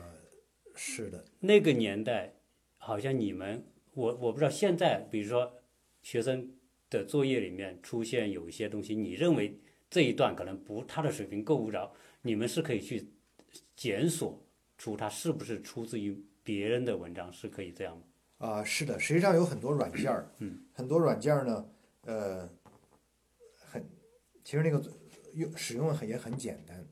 [0.75, 2.35] 是的，那个年代，
[2.77, 5.51] 好像你们我我不知道现在，比如说
[6.03, 6.55] 学生
[6.91, 13.09] 的作业里面出现有一些东西，你认为这一段可能不他的水平够不着，你们是可以去
[13.75, 18.03] 检索出他是不是出自于别人的文章，是可以这样吗？
[18.39, 21.67] 啊，是的，实际上有很多软件儿，嗯，很多软件儿呢，
[22.07, 22.49] 呃，
[23.55, 23.85] 很，
[24.43, 24.83] 其实那个
[25.35, 26.87] 用使用也很简单。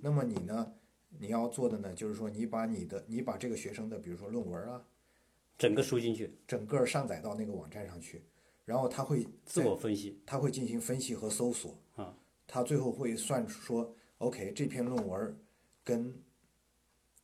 [0.00, 0.72] 那么你呢，
[1.18, 4.86] 你要做的呢，就是说你把你的你把这个学生的，比如说论文啊，
[5.58, 8.22] 整个输进去，整个上载到那个网站上去，
[8.64, 15.36] 然后他会自我分析他会进行分析和搜索啊，他最后会算出说，OK，这篇论文
[15.82, 16.14] 跟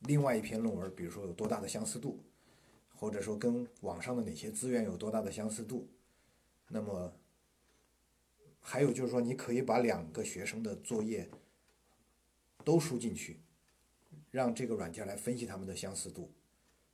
[0.01, 2.19] 另外一篇论文，比如说有多大的相似度，
[2.95, 5.87] 或者说跟网上的哪些资源有多大的相似度，
[6.67, 7.13] 那么
[8.69, 11.29] 还有就是说，你可以把两个学生的作业
[12.65, 13.39] 都输进去，
[14.29, 16.29] 让这个软件来分析他们的相似度，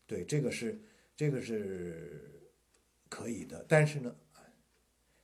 [0.05, 0.79] 对，这个是
[1.15, 2.29] 这个是
[3.09, 4.15] 可以的，但是呢。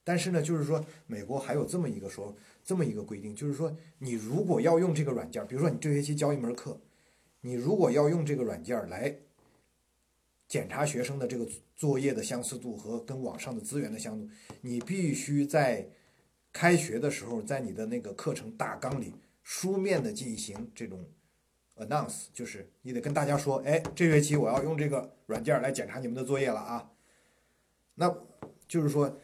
[0.01, 6.81] 但是呢，就是说，美国还有这么一个说，这么一个规定，就是说，你如果要用这个软件，比如说你这学期教一门课，
[7.41, 9.15] 你如果要用这个软件来
[10.47, 14.31] 检查学生的这个作业的相似度和跟网上的资源的相似度，
[14.61, 15.87] 你必须在
[16.51, 21.05] 开学的时候，在你的那个课程大纲里书面的进行这种
[21.77, 26.91] announce，就是你得跟大家说，哎，这学期我要用这个软件来检查你们的作业了啊。
[27.95, 28.15] 那
[28.67, 29.19] 就是说。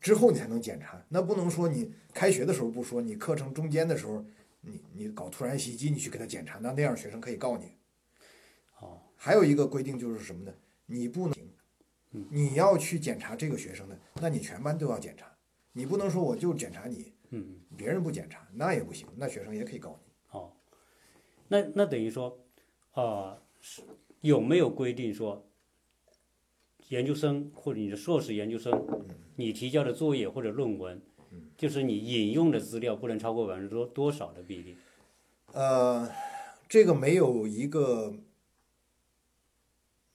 [0.00, 4.22] 之后你才能检查，那不能说你开学的时候不说，你课程中间的时候，
[4.60, 7.72] 你你搞突然袭击，你去给他检查，那那样学生可以告你。
[8.80, 10.52] 哦，还有一个规定就是什么呢？
[10.84, 11.34] 你不能，
[12.28, 15.33] 你要去检查这个学生的，那你全班都要检查，
[15.76, 20.38] 你不能说我就检查你，嗯，别人不检查那也不行，那学生也可以告你。
[20.38, 20.52] 哦，
[21.48, 22.38] 那那等于说，
[22.92, 23.82] 啊、是
[24.20, 25.44] 有没有规定说，
[26.88, 28.72] 研究生或者你的硕士研究生，
[29.34, 31.02] 你提交的作业或者论文，
[31.56, 34.76] 就是你引用的资料不能超过百分之多多少的比例？
[35.52, 36.08] 呃，
[36.68, 38.14] 这个没有一个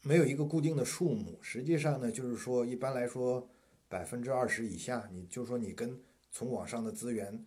[0.04, 3.50] 没有一个固定的数目，实际上呢，就是说一般来说
[3.90, 6.00] 百分之二十以下，你就说你跟
[6.32, 7.46] 从网上的资源，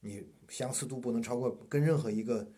[0.00, 2.50] 你相似度不能超过跟任何一个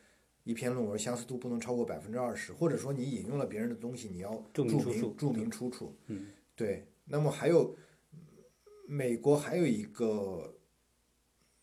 [0.45, 5.97] 一篇论文相似度不能超过百分之二十，或者说你引用了别人的东西，你要注注明注明出处。
[6.07, 6.87] 嗯，对。
[7.07, 7.77] 那么还有
[8.87, 10.59] 美国还有一个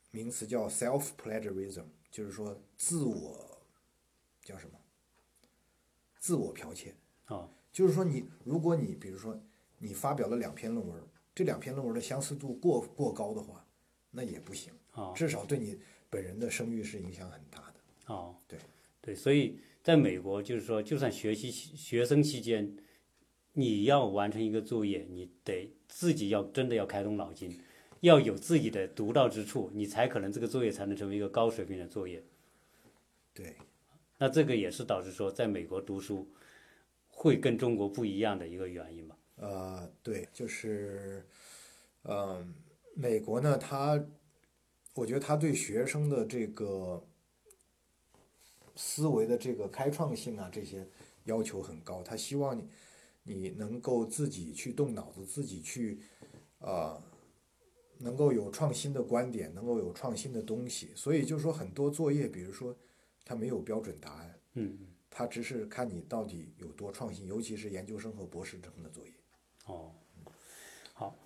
[0.09, 3.61] 名词叫 self plagiarism，就是说自我
[4.43, 4.77] 叫什么？
[6.19, 6.95] 自我剽窃。
[7.25, 9.39] 啊、就是说你，如果你比如说
[9.77, 11.01] 你发表了两篇论文，
[11.33, 13.65] 这两篇论文的相似度过过高的话，
[14.11, 18.13] 那也不行，啊至少对你本人的声誉是影响很大的。
[18.13, 18.59] 哦，对
[19.01, 22.75] 对，所以在美国就是说，就算学习学生期间，
[23.53, 27.57] 你要完成一个作业，你得自己要真的要开动脑筋，
[28.01, 32.21] 要有自己的独到之处，你才可能这个作业才能成为一个高水平的作业。
[33.33, 33.55] 对，
[34.17, 36.29] 那这个也是导致说，在美国读书
[37.07, 39.17] 会跟中国不一样的一个原因吧。
[39.41, 41.25] 呃，对，就是，
[42.03, 42.53] 嗯、
[42.93, 43.99] 美国呢，他，
[44.93, 47.03] 我觉得他对学生的这个
[48.75, 50.87] 思维的这个开创性啊，这些
[51.23, 52.03] 要求很高。
[52.03, 52.69] 他希望你，
[53.23, 55.99] 你能够自己去动脑子，自己去，
[56.59, 57.01] 呃，
[57.97, 60.91] 能够有创新的观点，能够有创新的东西。
[60.93, 62.77] 所以就是说，很多作业，比如说，
[63.25, 64.77] 它没有标准答案，嗯，
[65.09, 69.13] 它只是看你到底有多创新，尤其是研究生和博士生的作业。
[69.67, 69.93] 哦，
[70.93, 71.17] 好，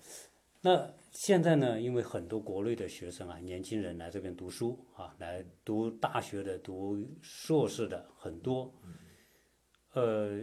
[0.60, 8.72] 那现在呢，因为很多国内的学生啊，年轻人来这边读书啊，来读大学的、读硕士的很多，
[9.94, 10.40] 呃，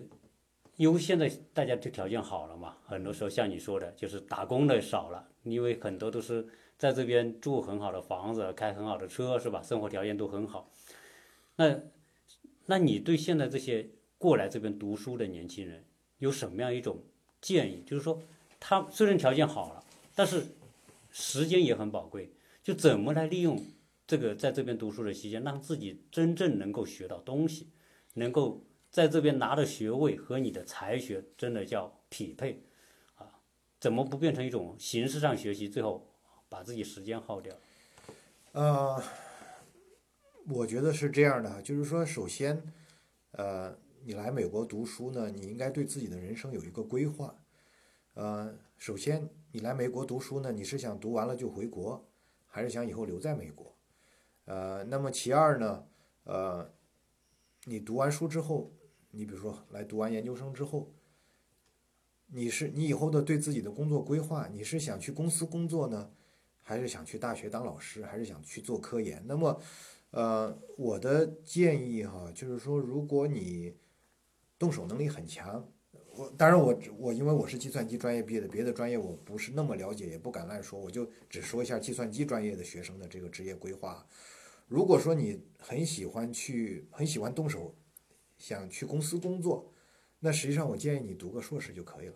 [0.78, 9.62] 因为现在大家的条件好了嘛，很多时候像你说的，就是打工的少了，因为很多都是在这边住很好的房子，开很好的车，是吧？
[9.62, 10.72] 生活条件都很好。
[11.56, 11.80] 那，
[12.66, 15.86] 那你对现在这些过来这边读书的年轻人
[16.18, 17.04] 有什么样一种
[17.44, 17.84] 建议？
[17.86, 18.24] 就是说，
[18.58, 19.84] 他虽然条件好了，
[20.16, 20.46] 但是
[21.12, 22.32] 时间也很宝贵，
[22.64, 23.62] 就怎么来利用
[24.08, 27.70] 这个在这边读书的期间，让自己真正能够学到东西，
[28.14, 32.64] 能够在这边拿的学位和你的才学真的叫匹配
[33.16, 33.40] 啊？
[33.80, 36.10] 怎么不变成一种形式上学习，最后
[36.48, 37.54] 把自己时间耗掉？
[38.54, 39.04] 呃，
[40.48, 42.64] 我觉得是这样的，就是说，首先，
[43.32, 47.34] 呃，你来美国读书呢，你应该对自己的人生有一个规划。
[48.16, 52.06] 呃，首先，你来美国读书呢，你是想读完了就回国，
[52.46, 53.78] 还是想以后留在美国？
[54.44, 55.88] 呃，那么其二呢，
[56.26, 56.70] 呃，
[57.64, 58.74] 你读完书之后，
[59.12, 60.92] 你比如说来读完研究生之后，
[62.28, 66.12] 你是你以后的对自己的工作规划，你是想去公司工作呢，
[66.62, 69.24] 还是想去大学当老师，还是想去做科研？
[69.26, 69.62] 那么，
[70.12, 73.78] 呃，我的建议哈，就是说，如果你
[74.64, 75.70] 动手能力很强，
[76.16, 84.08] 我当然我我因为我是计算机专业毕业的，别的专业我不是那么了解，也不敢乱说，我就只说一下计算机专业的学生的这个职业规划。
[84.70, 87.76] 如果说你很喜欢去，很喜欢动手，
[88.38, 89.70] 想去公司工作，
[90.22, 92.16] 那实际上我建议你读个硕士就可以了。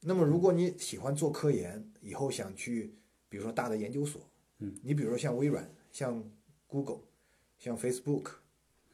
[0.00, 2.96] 那么如果你喜欢做科研，以后想去，
[3.28, 6.28] 比如说大的研究所，嗯，你比如说像微软、像
[6.66, 7.02] Google、
[7.58, 8.32] 像 Facebook，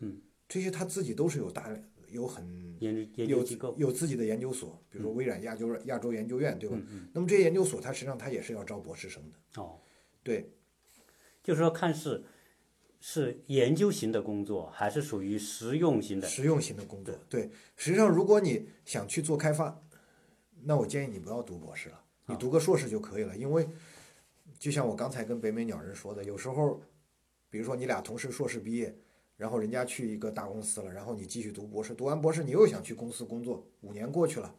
[0.01, 2.45] 嗯，这些他自己都是有大量有很
[2.81, 6.77] 研究研有究机构，有自己的研究所，比如说微软亚洲亚洲研究院，对吧？
[7.13, 9.79] 那么这些研究所，它实际上它也是要招博士生的，哦，
[10.25, 10.51] 对，
[11.45, 12.25] 就是说看是
[12.99, 16.27] 是研究型的工作，还是属于实用型的？
[16.27, 17.15] 实用型的工作。
[17.29, 19.81] 对，实际上如果你想去做开发，
[20.65, 23.37] 那我建议你不要读博士了，你读个硕士就可以了。
[23.37, 23.69] 因为
[24.59, 26.83] 就像我刚才跟北美鸟人说的，有时候，
[27.49, 28.99] 比如说你俩同时硕士毕业，
[29.40, 34.55] 然后人家去一个大公司了，然后你继续读博士，读完博士你又想去公司工作，五年过去了。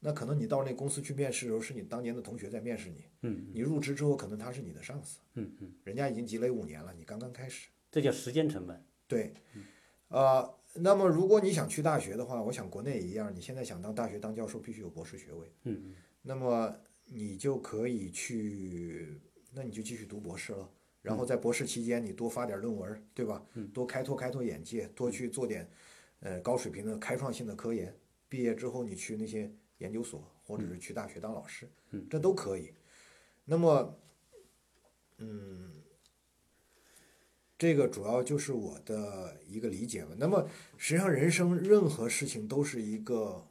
[0.00, 3.04] 那可能你到那公司去面试的时候，是你当年的同学在面试你。
[3.20, 7.68] 嗯你入职之后，可能他是你的上司，嗯嗯，人家已经积累五年了，你刚刚开始。
[7.90, 8.82] 这叫时间成本。
[9.06, 9.34] 对，
[10.08, 15.46] 呃，那么如果你想去大学的话，我想国内也一样，你现在想当大学当教授，必须有博士学位。
[15.64, 19.20] 嗯嗯那么你就可以去，
[19.52, 20.70] 那你就继续读博士了。
[21.02, 23.44] 然后在博士期间，你多发点论文，对吧？
[23.74, 25.68] 多开拓开拓眼界，多去做点
[26.20, 27.94] 呃高水平的开创性的科研。
[28.28, 31.68] 毕业之后，你去那些研究所，或者是去大学当老师，
[32.08, 32.72] 这都可以。
[33.44, 33.98] 那么，
[35.18, 35.82] 嗯，
[37.58, 40.14] 这个主要就是我的一个理解吧。
[40.16, 43.46] 那么，实际上人生任何事情都是一个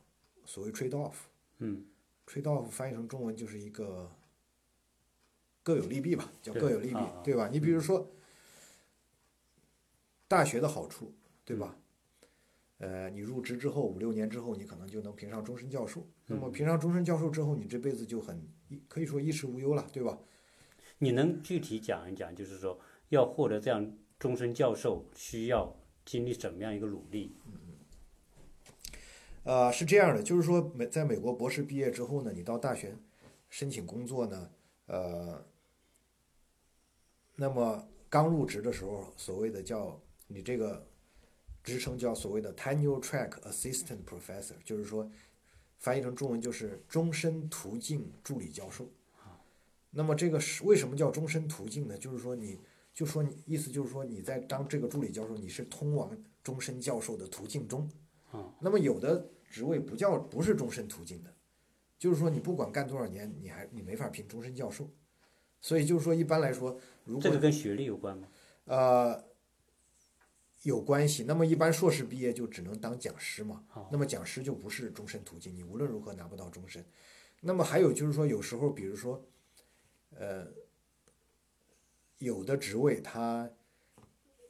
[0.45, 1.15] 所谓 trade off。
[1.59, 1.85] 嗯
[2.25, 4.09] trade off 翻译成中文就是一个
[5.63, 7.49] 各有利弊吧，叫各有利弊啊啊，对吧？
[7.51, 8.11] 你比如说
[10.27, 11.13] 大学的好处，
[11.45, 11.77] 对吧？
[12.79, 16.07] 呃，你入职之后五六年之后，你可能就能评上终身教授。
[16.25, 18.41] 那么评上终身教授之后，你这辈子就很
[18.87, 20.17] 可以说衣食无忧了，对吧？
[20.97, 27.35] 你能具体讲一讲，就是说要获得这样终身教授，需要经历怎么样一个努力？
[27.45, 27.53] 嗯
[29.43, 32.95] 呃，是这样的，就是说美在美国博士毕业之后呢，你到大学
[33.49, 34.51] 申请工作呢，
[34.85, 35.43] 呃，
[37.35, 40.87] 那么刚入职的时候，所谓的叫你这个
[41.63, 45.09] 职称叫所谓的 tenure track assistant professor，就是说
[45.77, 48.87] 翻译成中文就是终身途径助理教授。
[49.89, 51.97] 那么这个是为什么叫终身途径呢？
[51.97, 52.59] 就是说你
[52.93, 57.89] 就说你意思就是说你在当这个助理教授，你是通往终身教授的途径中。
[58.59, 61.33] 那么有的职位不叫不是终身途径的，
[61.99, 64.89] 就是说你不管干多少年，你还你没法评终身教授。
[65.61, 68.27] 所以就是说一般来说，如果这个跟学历有关吗？
[68.65, 69.23] 呃
[70.63, 73.63] 有关系，那么一般硕士毕业就只能当讲师嘛。
[73.91, 76.85] 那么讲师就不是终身途径，你无论如何拿不到终身。
[77.39, 79.25] 那么还有就是说，有时候比如说，
[80.11, 80.47] 呃，
[82.19, 83.49] 有的职位它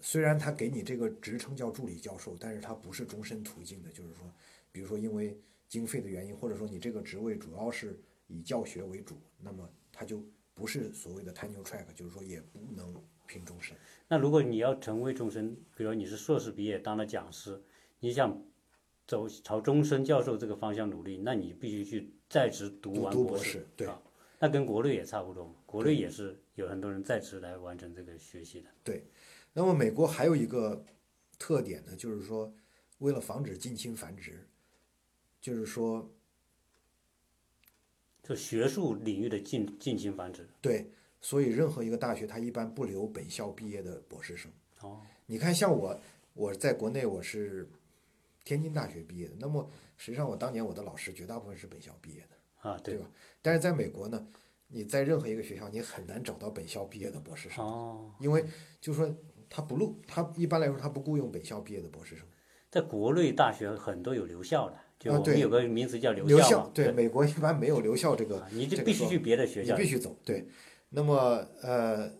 [0.01, 4.29] 虽然他给你这个职称叫助理教授，但是它不是终身途径的，就是说，
[4.69, 7.97] 比如说因为经费的原因，或者说你这个职位主要是
[8.27, 10.21] 以教学为主，那么他就
[10.53, 12.93] 不是所谓的 tenure track，就是说也不能
[13.27, 13.75] 评终身。
[14.07, 17.61] 那如果你要成为终身，比如你是硕士毕业当了讲师，
[17.99, 18.43] 你想
[19.07, 24.01] 走朝终身教授这个方向努力，那你必须去在职读完读博士士对啊。
[24.39, 28.69] 那跟国内也差不多嘛，国内也是有很多人在职来完成这个学习的。
[28.83, 29.05] 对
[29.53, 30.83] 那么美国还有一个
[31.37, 32.51] 特点呢，就是说，
[32.97, 34.47] 为了防止近亲繁殖，
[35.39, 36.11] 就是说，
[38.31, 40.47] 就学术领域的近近亲繁殖。
[40.61, 40.89] 对，
[41.19, 44.49] 所以任何一个大学它一般不留本校毕业的博士生。
[44.79, 45.99] 哦，你看，像我，
[46.33, 47.67] 我在国内我是
[48.45, 53.09] 天津大学毕业的，那么实际上我当年我的老师绝大部分是本校毕业的，啊，对对吧？
[53.41, 54.25] 但是在美国呢，
[54.69, 58.45] 你在任何一个学校，你很难找到本校毕业的博士生，哦，因为
[58.79, 59.13] 就说
[59.49, 62.25] 他不录，他一般来说他不雇佣本校毕业的博士生。
[62.69, 69.89] 在国内大学很多有留校的，就啊对我们有个名词叫留留校嘛，对，美国一般没有留校这个啊，你就必须去别的学校你必。
[69.89, 70.15] 须走。
[70.23, 70.45] 对，
[70.89, 72.11] 那么呃，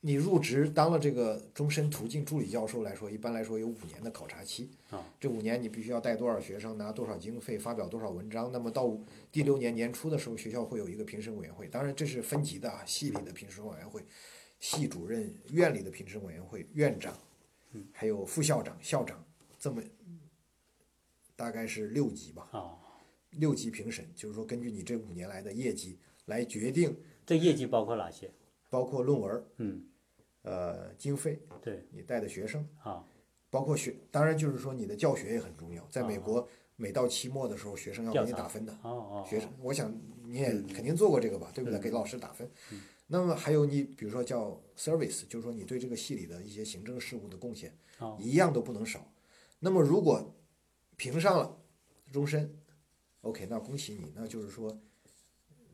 [0.00, 4.70] 你入职当了这个终身途径助理教授来说，一般来说有五年的考察期。
[4.90, 8.50] 啊，这五年你必须要带多少学生，拿多少经费，发表多少文章。
[8.50, 8.98] 那么到
[9.30, 14.04] 第六年年初的时候，学校会有一个评审委员会，当然这是分级的啊，系里的评审委员会，
[14.58, 17.16] 系主任、院里的评审委员会、院长，
[17.92, 19.24] 还有副校长、校长，
[19.58, 19.80] 这么
[21.36, 22.48] 大概是六级吧。
[22.52, 22.78] 哦，
[23.30, 28.30] 六级评审，就是说根据你这五年来的业绩来决定，这业绩包括哪些？
[28.70, 29.84] 包括论文，嗯，
[30.42, 33.04] 呃，经费，对，你带的学生，啊，
[33.50, 35.86] 包括学，当然就是说你的教学也很重要。
[35.90, 38.72] 在美国，每到期末的时候，学生要给你打分的。
[38.82, 41.78] 哦哦，学生，我想你也肯定做过这个吧，对不对？
[41.78, 42.50] 嗯给老师打分。
[43.06, 49.06] 那么还有你比如说叫 service，就是说你对这个系里的一些行政事务的贡献，哦一样都不能少。
[49.60, 50.34] 那么如果
[51.10, 51.60] 评上了
[52.10, 52.58] 终身
[53.20, 54.80] ，OK，那恭喜你，那就是说，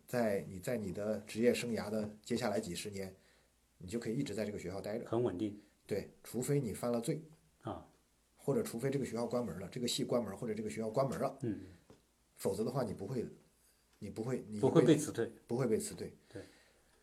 [0.06, 3.14] 在你在你的职业生涯的接下来几十年，
[3.78, 5.08] 你就可以一直在这个学校待着。
[5.08, 7.22] 很稳定对，除非你犯了罪，
[7.62, 7.86] 啊，
[8.36, 11.60] 或者除非这个学校关门了，这个系关门，或者这个学校关门了，嗯，
[12.36, 13.24] 否则的话你不会，
[14.00, 16.12] 你不会，你不会被辞退，不会被辞退。
[16.28, 16.42] 对。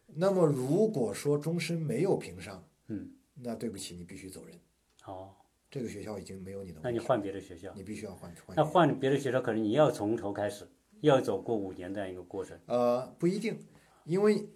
[0.07, 4.59] 那么如果说终身没有评上，嗯，那对不起，你必须走人。
[5.05, 5.34] 哦，
[5.70, 8.55] 这个学校已经没有你的，那你换别的学校，你必须要换换。
[8.55, 10.68] 那换别的学校可能你要从头开始，
[11.01, 13.57] 要走过五年这样一个过程，呃，不一定，
[14.05, 14.47] 因为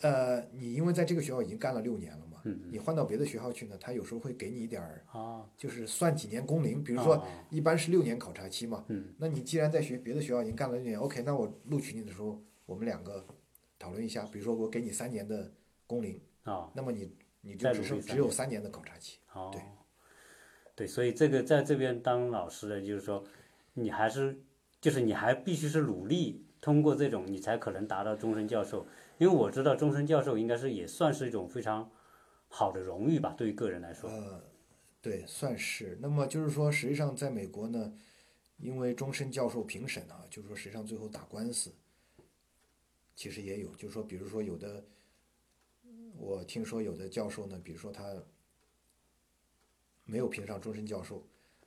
[0.00, 13.26] 呃，你因为在这个学校已经干了六年了嘛，嗯你换到别的学校去呢，他有时候会给你一点儿，啊，就是算几年工龄，比如说啊一般是六年考察期嘛，嗯，那你既然在学别的学校已经干了六年，OK，那我录取你的时候，我们两个
[13.76, 15.52] 讨论一下，比如说我给你三年的
[15.84, 19.60] 工龄，啊，那么你你就只剩只有三年的考察期，哦，对
[20.78, 23.24] 对，所以这个在这边当老师的，就是说，
[23.74, 24.40] 你还是
[24.80, 28.86] 就是你还必须是努力通过这种，你才可能达到终身教授。
[29.18, 31.90] 因为我知道终身教授应该是也算是一种非常
[32.46, 34.08] 好的荣誉吧，对于个人来说。
[34.08, 34.40] 呃，
[35.02, 35.98] 对，算是。
[36.00, 37.92] 那么就是说，实际上在美国呢，
[38.58, 41.72] 因为终身教授评审啊，就是说实际上最后打官司，
[43.16, 44.84] 其实也有，就是说，比如说有的，
[46.16, 48.14] 我听说有的教授呢，比如说他
[50.08, 51.22] 没有评上终身教授，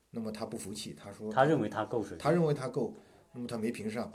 [0.09, 2.23] 那么他不服气，他说他认为他够水平。
[2.23, 2.95] 他认为他够，
[3.31, 4.11] 那么他没评上，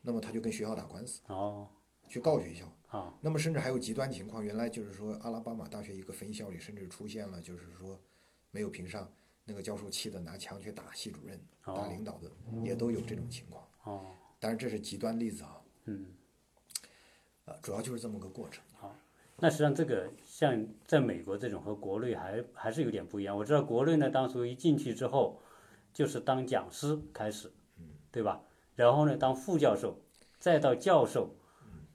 [0.00, 1.68] 那么他就跟学校打官司，哦，
[2.08, 2.72] 去告学校。
[2.86, 8.00] 啊，那么甚至还有极端情况，原来就是说阿拉巴马大学一个分校里甚至出现了，就是说
[8.52, 9.12] 没有评上，
[9.44, 12.30] 那个教授气得拿枪去打系主任、打哦领导的，
[12.62, 13.66] 也都有这种情况。
[13.82, 16.06] 哦，当然这是极端例子啊，嗯，
[17.46, 18.62] 呃，主要就是这么个过程。
[19.38, 23.36] 那实际上这个像在美国这种和国内还还是有点不一样。
[23.36, 25.40] 我知道国内呢，当初一进去之后，
[25.92, 27.52] 就是当讲师开始，
[28.12, 28.42] 对吧？
[28.74, 30.00] 然后呢，当副教授，
[30.38, 31.34] 再到教授，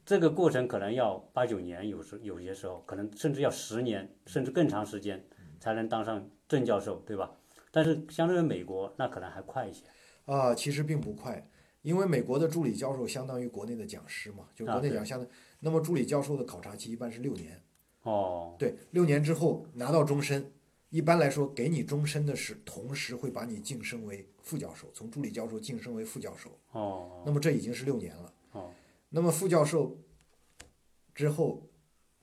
[0.06, 5.26] 这个过程可能要八九年，有时有些时候可能甚至要十年，甚至更长时间
[5.60, 7.32] 才能当上正教授，对吧？
[7.72, 9.86] 但是相对于美国，那可能还快一些。
[10.26, 11.50] 啊、其实并不快，
[11.82, 15.28] 因为美国的助理教授相当于国内的讲师嘛，就国内讲相当。
[15.60, 17.62] 那么助理教授的考察期一般是六年，
[18.04, 20.52] 哦，对，六年之后拿到终身。
[20.90, 26.50] 一般来说，给你终身的是同时会把你晋升为副教授，从助理教授晋升为副教授。
[26.72, 28.34] 哦，那么这已经是六年了。
[28.54, 28.72] 哦，
[29.10, 30.00] 那么副教授
[31.14, 31.70] 之后，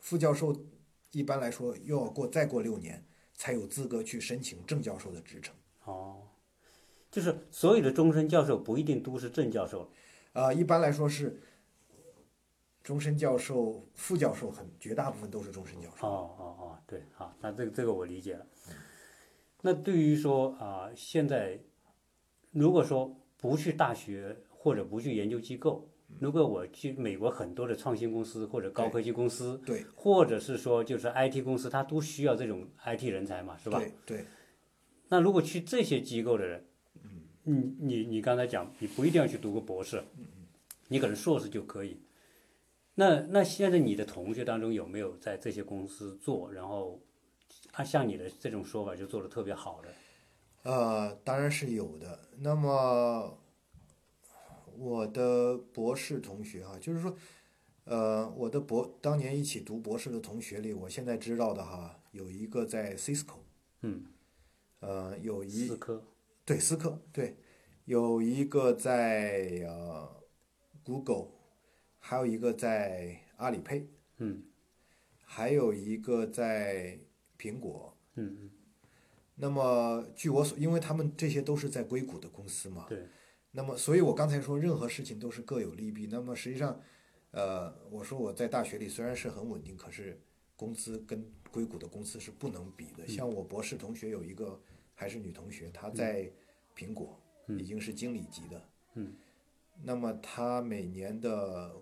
[0.00, 0.52] 副教授
[1.12, 5.54] 一般来说又要过再过六年，才有资格去申请正教授的职称。
[5.84, 6.22] 哦，
[7.08, 9.92] 就是所有的终身教授不一定都是正教授。
[10.32, 11.40] 啊、一般来说是
[12.86, 16.06] 终身教授、副教授很绝大部分都是终身教授。
[16.06, 18.46] 哦哦哦，对，好，那这个这个我理解了。
[19.60, 21.58] 那对于说啊、现在
[22.52, 33.80] 如果说不去大学或者不去研究机构，如果我去美国很多的创新公司或者高科技公司，对或者是说就是 IT 公司，它都需要这种 IT 人才嘛，是吧？
[33.80, 34.24] 对对，
[35.08, 36.64] 那如果去这些机构的人，
[37.42, 40.04] 你你你刚才讲，你不一定要去读个博士，
[40.86, 42.00] 你可能硕士就可以。
[42.98, 47.00] 那那现在你的同学当中有没有在这些公司做，然后
[47.72, 49.88] 按像你的这种说法就做的特别好的？
[50.62, 52.18] 呃，当然是有的。
[52.38, 53.38] 那么
[54.76, 57.14] 我的博士同学啊、就是说，
[57.84, 63.40] 呃，我的博当年一起读博士的同学里，我现在知道的哈，有一个在 Cisco，
[63.82, 64.06] 嗯，
[64.80, 66.02] 呃，有一思科，
[66.44, 67.36] 对思科对，
[67.84, 70.22] 有一个在呃
[70.82, 71.28] Google，
[72.08, 73.88] 还有一个在阿里配，
[74.18, 74.40] 嗯。
[75.28, 76.96] 还有一个在
[77.36, 77.92] 苹果。
[78.14, 78.50] 嗯嗯，
[79.34, 83.08] 那么据我所，因为他们这些都是在硅谷的公司嘛，对，
[83.50, 86.06] 那么所以我刚才说任何事情都是各有利弊。
[86.06, 86.80] 那么实际上，
[87.32, 90.16] 呃，我说我在大学里虽然是很稳定，可是
[90.54, 93.04] 工资跟硅谷的公司是不能比的。
[93.08, 94.58] 像我博士同学有一个
[94.94, 96.30] 还是女同学，她在
[96.76, 97.20] 苹果
[97.58, 99.12] 已经是经理级的，嗯，
[99.82, 101.74] 那么她每年的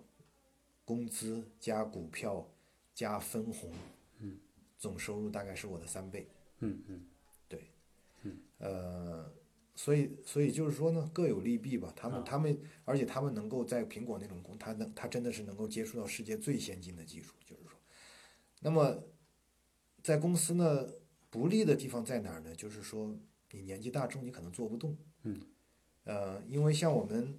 [0.85, 2.47] 工资加股票
[2.93, 3.71] 加分红，
[4.19, 4.37] 嗯，
[4.77, 6.29] 总收入大概是我的三倍。
[6.59, 7.05] 嗯嗯
[8.57, 9.29] 呃，
[9.75, 11.91] 所以所以就是说呢，各有利弊吧。
[11.95, 17.77] 他们、他们，而且他们能够在苹果那种工，他能他真的是能够接触到世界最先进的技术，就是说，
[18.61, 19.03] 那么
[20.01, 20.87] 在公司呢，
[21.29, 22.55] 不利的地方在哪儿呢？
[22.55, 23.13] 就是说
[23.51, 24.97] 你年纪大之后，你可能做不动。
[25.23, 25.41] 嗯。
[26.05, 27.37] 呃，因为像我们，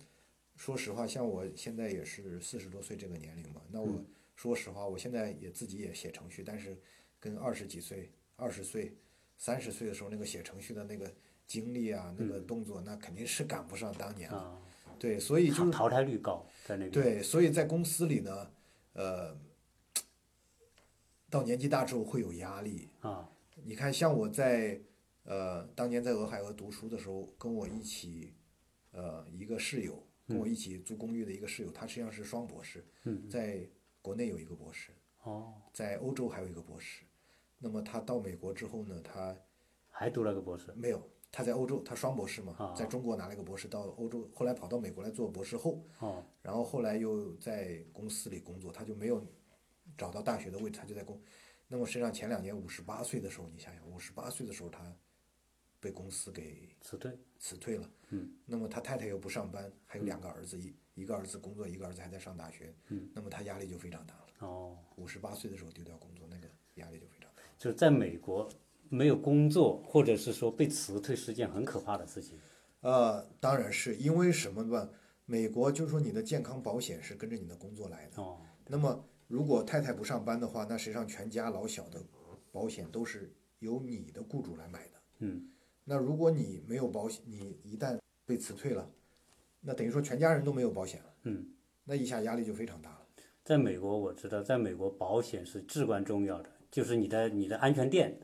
[0.57, 4.03] 说实话，像我现在也是四十多岁这个年龄嘛，那我
[4.35, 6.77] 说实话，我现在也自己也写程序，但是
[7.21, 8.97] 跟二十几岁、二十岁、
[9.37, 11.13] 三十岁的时候那个写程序的那个
[11.47, 14.39] 经历啊，那个动作，那肯定是赶不上当年了。
[14.39, 14.63] 啊，
[14.99, 16.91] 对，所以就是淘汰率高在那边。
[16.91, 18.51] 对，所以在公司里呢，
[18.95, 19.37] 呃，
[21.29, 22.89] 到年纪大之后会有压力。
[23.01, 23.31] 啊，
[23.65, 24.81] 你看，像我在
[25.25, 28.35] 呃当年在俄亥俄读书的时候，跟我一起
[28.93, 33.69] 呃一个室友，跟我一起租公寓的一个室友，他实际上是双博士，嗯在
[34.03, 37.05] 国内有一个博士，哦，在欧洲还有一个博士。
[37.59, 39.37] 那么他到美国之后呢，他
[39.89, 40.73] 还读了个博士。
[40.75, 41.03] 没有，
[41.33, 49.27] 他在欧洲，他双博士嘛啊，在中国拿了个博士，到欧洲，后来跑到美国来做博士后，哦，然后后来又在公司里工作，他就没有
[49.97, 51.21] 找到大学的位置，他就在公。
[51.67, 54.95] 那么实际上前两年五十八岁的时候，你想想，五十八岁的时候他
[55.81, 57.19] 被公司给辞退。
[57.39, 57.91] 辞退了。
[58.11, 58.31] 嗯。
[58.45, 62.75] 那么他太太又不上班，还有两个儿子，一一个儿子工作，一个儿子还在上大学。
[62.89, 63.09] 嗯。
[63.15, 64.27] 那么他压力就非常大了。
[64.41, 67.43] 哦，五十八岁的时候丢掉工作，那个压力就非常大。
[67.59, 68.49] 就是在美国
[68.89, 72.39] 没有工作，或者是说被辞退，是件很可怕的事情。
[72.81, 74.89] 呃，当然是因为什么吧？
[75.25, 78.23] 美国就是说你的健康保险是跟着你的工作来的。
[78.23, 82.05] 哦，那么如果太太不上班的话，那实际上全家老小的
[82.53, 85.03] 保险都是由你的雇主来买的。
[85.21, 85.51] 嗯。
[85.89, 88.91] 那如果你没有保险，你一旦被辞退了，
[89.61, 91.15] 那等于说全家人都没有保险了。
[91.23, 91.47] 嗯。
[91.85, 93.07] 那一下压力就非常大了。
[93.45, 98.19] 在美国，我知道，在美国保险是至关重要的，就是你的你的安全垫，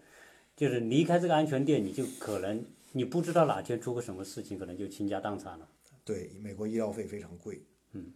[0.57, 5.69] 就是离开这个安全垫，你就可能你不知道哪天出个什么事情，可能就倾家荡产了。
[6.05, 7.65] 对，美国医药费非常贵。
[7.93, 8.13] 嗯。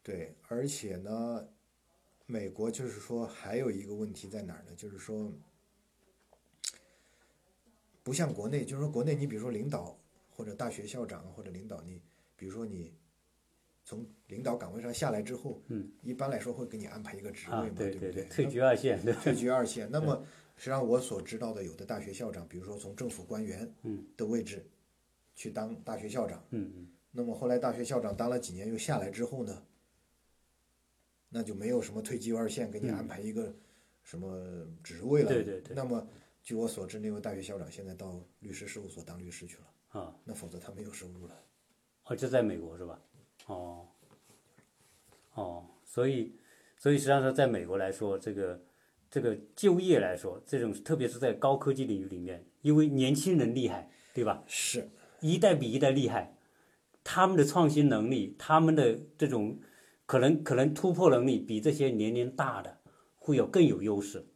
[0.00, 1.44] 对，而且呢，
[2.26, 4.72] 美国就是说还有一个问题在哪儿呢？
[4.76, 5.32] 就是说，
[8.08, 9.94] 不像国内，就是说国内你比如说领导
[10.30, 12.00] 或者大学校长或者领导你，
[12.36, 12.90] 比如说你
[13.84, 18.24] 从领导岗位上下来之后，嗯，一般来说会给你安排一个职位啊嘛，，不对对，对？
[18.24, 19.86] 退居二线，对，退居二线。
[19.92, 20.24] 那么
[20.56, 24.66] 实际上我所知道的，有的大学校长，比如说从政府官员嗯的位置
[25.34, 29.62] 去当大学校长，嗯嗯，那么后来大学校长当了几年又下来之后呢，
[31.28, 33.54] 那就没有什么退居二线给你安排一个
[34.02, 35.28] 什么职位了。
[35.28, 36.08] 对对对那么
[36.48, 41.38] 据我所知，那位大学校长现在到律师事务所当律师去了，啊，那否则他没有收入了。
[42.04, 42.98] 哦，就在美国是吧？
[43.48, 43.86] 哦，
[45.34, 46.32] 哦，所以，
[46.78, 48.58] 所以实际上说，在美国来说，这个
[49.10, 54.42] 这个就业来说，这种特别是在高科技领域里面，因为年轻人厉害，对吧？
[54.46, 54.88] 是，
[55.20, 56.34] 一代比一代厉害，
[57.04, 59.58] 他们的创新能力，他们的这种
[60.06, 62.78] 可能可能突破能力，比这些年龄大的
[63.18, 64.26] 会有更有优势。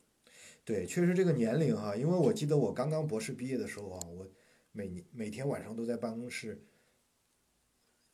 [0.64, 4.28] 对，确实这个年龄哈，因为我记得我刚刚博士毕业的时候啊，我
[4.70, 6.64] 每年每天晚上都在办公室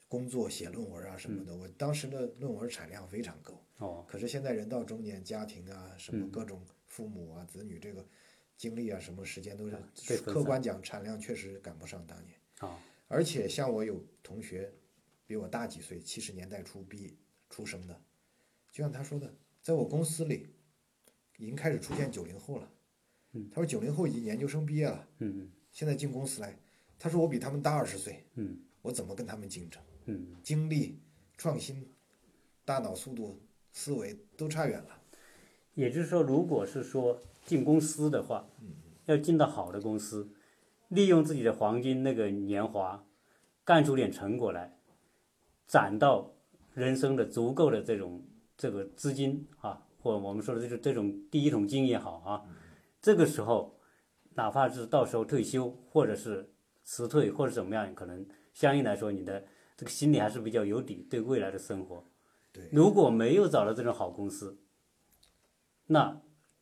[0.09, 3.63] 工作写论文啊什么的，我当时的论文产量非常高。
[3.77, 8.05] 哦，可是现在人到中年，家庭啊，什么嗯各种父母啊、子女这个
[8.57, 9.77] 精力啊，什么时间都是
[10.09, 12.35] 被客观讲产量确实赶不上当年。
[12.61, 14.73] 啊，而且像我有同学
[15.27, 17.19] 比我大几岁，七十年代初毕
[17.51, 18.03] 出生的，
[18.73, 20.49] 就像他说的，在我公司里
[21.39, 22.69] 已经开始出现九零后了。
[23.33, 26.59] 嗯他说九零后已经研究生毕业了，嗯现在进公司来，
[26.99, 29.83] 他说我比他们大二十岁，嗯我怎么跟他们竞争？
[30.07, 30.99] 嗯，精力、
[31.37, 31.87] 创新、
[32.65, 33.39] 大脑速度、
[33.73, 35.03] 思维都差远了。
[35.75, 38.49] 也就是说，如果是说进公司的话，
[39.05, 40.33] 要进到好的公司，
[40.89, 43.07] 利用自己的黄金那个年华，
[43.65, 44.79] 干出点成果来，
[45.67, 46.33] 攒到
[46.73, 48.27] 人生的足够的这种
[48.57, 52.45] 这个资金啊，或我们说的这种这种第一桶金也好啊，
[53.01, 53.79] 这个时候，
[54.35, 56.53] 哪怕是到时候退休或者是
[56.85, 59.45] 辞退或者怎么样，可能相应来说你的
[59.77, 62.05] 这个心里还是比较有底，对未来的生活。
[62.53, 64.59] 对，如果没有找到这种好公司，
[65.87, 66.21] 那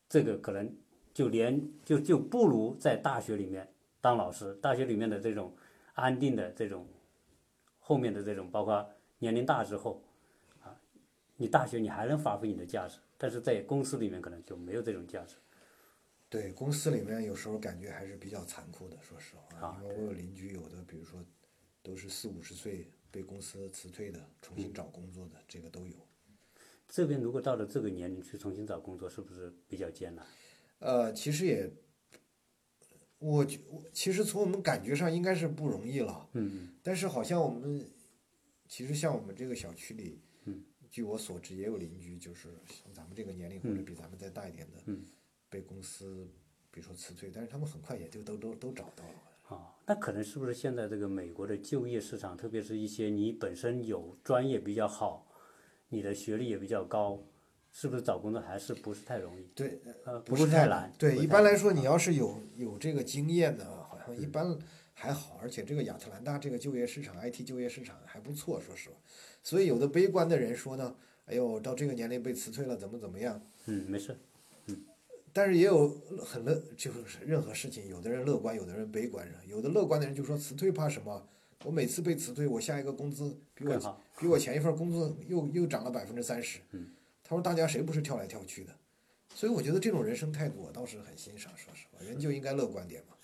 [0.09, 0.77] 这个可能
[1.15, 5.55] 就连就就不如在大学里面当老师，大学里面的这种
[5.95, 6.89] 安定的这种
[7.79, 10.03] 后面的这种，包括年龄大之后
[10.63, 10.75] 啊，
[11.37, 15.37] 你大学你还能发挥你的价值，但是在公司里面可能就没有这种价值。
[16.29, 21.25] 对，公司里面有时候感觉还是比较残酷的，说实话，啊因为我有邻居，有的比如说
[21.83, 25.95] 都是四五十岁被公司辞退的，重新找工作的，这个都有。
[26.89, 30.27] 这边如果到了这个年龄去重新找工作，是不是比较艰难？
[30.81, 31.71] 呃，其实也，
[33.19, 37.89] 我觉我其实从我们感觉上应该是不容易了，嗯但是好像我们
[38.69, 40.26] 其实像我们这个小区里，嗯
[40.91, 45.05] 据我所知也有邻居，就是像咱们这个年龄或者比咱们再大一点的，嗯
[45.49, 46.29] 被公司
[46.71, 49.57] 比如说辞退，但是他们很快也就都都都找到了。
[49.57, 55.29] 啊，那可能是不是现在这个美国的就业市场，特别是一些你本身有专业比较好，
[55.89, 57.23] 你的学历也比较高，
[57.71, 59.45] 是不是找工作还是不是太容易？
[59.55, 60.93] 对，呃，不是太难。
[60.99, 64.59] 对，一般来说，你要是有有这个经验的，好像一般
[64.99, 68.97] 还好，而且这个亚特兰大这个就业市场，IT 就业市场还不错，说实话。
[69.43, 73.39] 所以有的悲观的人说呢，哎呦，到这个年龄被辞退了，怎么怎么样？
[73.67, 74.17] 嗯，没事。
[74.67, 74.85] 嗯
[75.35, 75.87] 但是也有
[76.25, 81.29] 很乐，就是任何事情，有的人乐观，有的人悲观，有的乐观的人就说辞退怕什么？
[81.65, 83.99] 我每次被辞退，我下一个工资比我。
[84.19, 86.61] 比我前一份工作又又涨了百分之三十。
[86.73, 86.87] 嗯，
[87.23, 88.75] 他说大家谁不是跳来跳去的？
[89.35, 91.53] 所以我觉得这种人生态度我倒是很欣赏。
[91.55, 93.16] 说实话，人就应该乐观点嘛。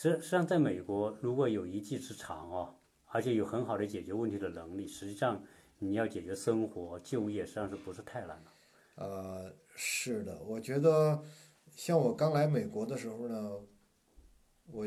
[0.00, 2.74] 实实际上，在美国，如果有一技之长哦，
[3.04, 5.44] 而且有很好的解决问题的能力，实际上
[5.78, 8.54] 你要解决生活、就业，实际上是不是太难了？
[8.94, 11.22] 呃，是的，我觉得
[11.76, 13.60] 像我刚来美国的时候呢，
[14.68, 14.86] 我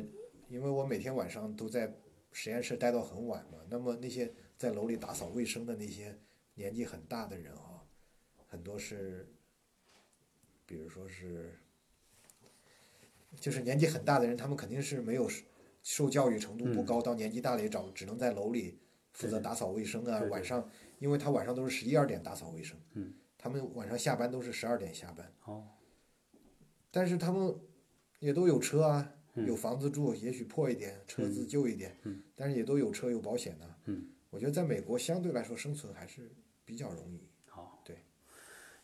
[0.50, 1.96] 因为我每天晚上都在
[2.32, 6.20] 实验室待到很晚嘛，那么那些在楼里打扫卫生的那些
[6.56, 7.86] 年纪很大的人啊，
[8.48, 9.32] 很多是，
[10.66, 11.60] 比如说是，
[13.40, 15.30] 就是年纪很大的人，他们肯定是没有
[15.82, 18.80] 受教育程度不高，到年纪大了也找只能在楼里
[19.12, 20.70] 负责打扫卫生啊，晚上
[21.00, 25.32] 因为他晚上都是十一二点打扫卫生，嗯，他们晚上下班都是十二点下班。
[25.46, 25.68] 哦，
[26.90, 27.54] 但是他们
[28.20, 29.46] 也都有车啊，嗯。
[29.46, 32.24] 有房子住，也许破一点，车子旧一点，嗯。
[32.36, 36.32] 但是也都有车有保险的、嗯，我觉得在美国相对来说生存还是
[36.64, 37.28] 比较容易。
[37.48, 37.98] 好，对，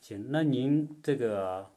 [0.02, 1.72] 行，那您这个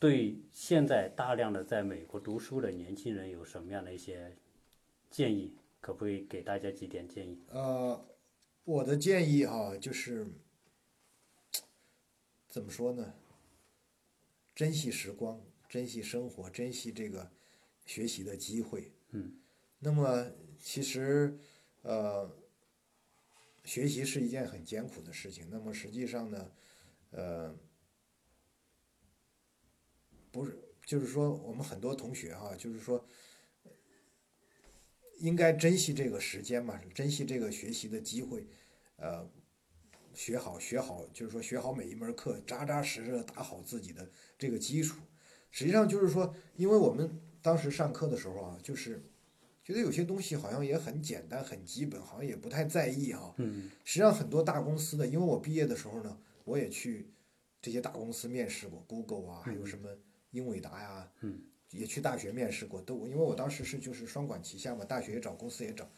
[0.00, 4.34] 对现在大量的在美国读书的年轻人有什么样的一些
[5.10, 5.54] 建议？
[5.80, 7.38] 可不可以给大家几点建议？
[7.48, 8.04] 呃，
[8.64, 10.26] 我的建议哈、就是
[12.48, 13.14] 怎么说呢？
[14.54, 17.30] 珍惜时光，珍惜生活，珍惜这个
[17.84, 18.92] 学习的机会。
[19.10, 19.36] 嗯。
[19.78, 21.38] 那么其实，
[21.82, 22.30] 呃，
[23.64, 25.46] 学习是一件很艰苦的事情。
[25.50, 26.52] 那么实际上呢，
[27.10, 27.56] 呃，
[30.30, 33.04] 不是，就是说我们很多同学哈、就是说。
[35.18, 38.46] 应该珍惜这个时间嘛，珍惜这个学习的机会，
[38.96, 39.28] 呃，
[40.14, 44.98] 学好学好，就是说学好每一门课，扎扎实实的打好自己的这个基础。
[45.50, 49.04] 实际上就是说，因为我们当时上课的时候啊，就是
[49.62, 57.10] 觉得有些东西好像也很简单、很基本，好像也不太在意哈、嗯实际上很多大公司的，因为我毕业的时候呢，我也去
[57.60, 59.90] 这些大公司面试过，Google 啊，还有什么
[60.30, 65.88] 英伟达呀、嗯也去大学面试过，都因为我当时是就是双管齐下嘛，大学也找，公司也找。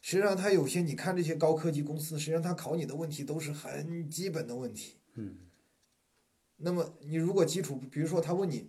[0.00, 4.96] 实际上，他有些你看这些高科技公司，实际上他考你的问题都是很基本的问题。
[5.14, 5.38] 嗯
[6.56, 8.68] 那么你如果基础，比如说他问你，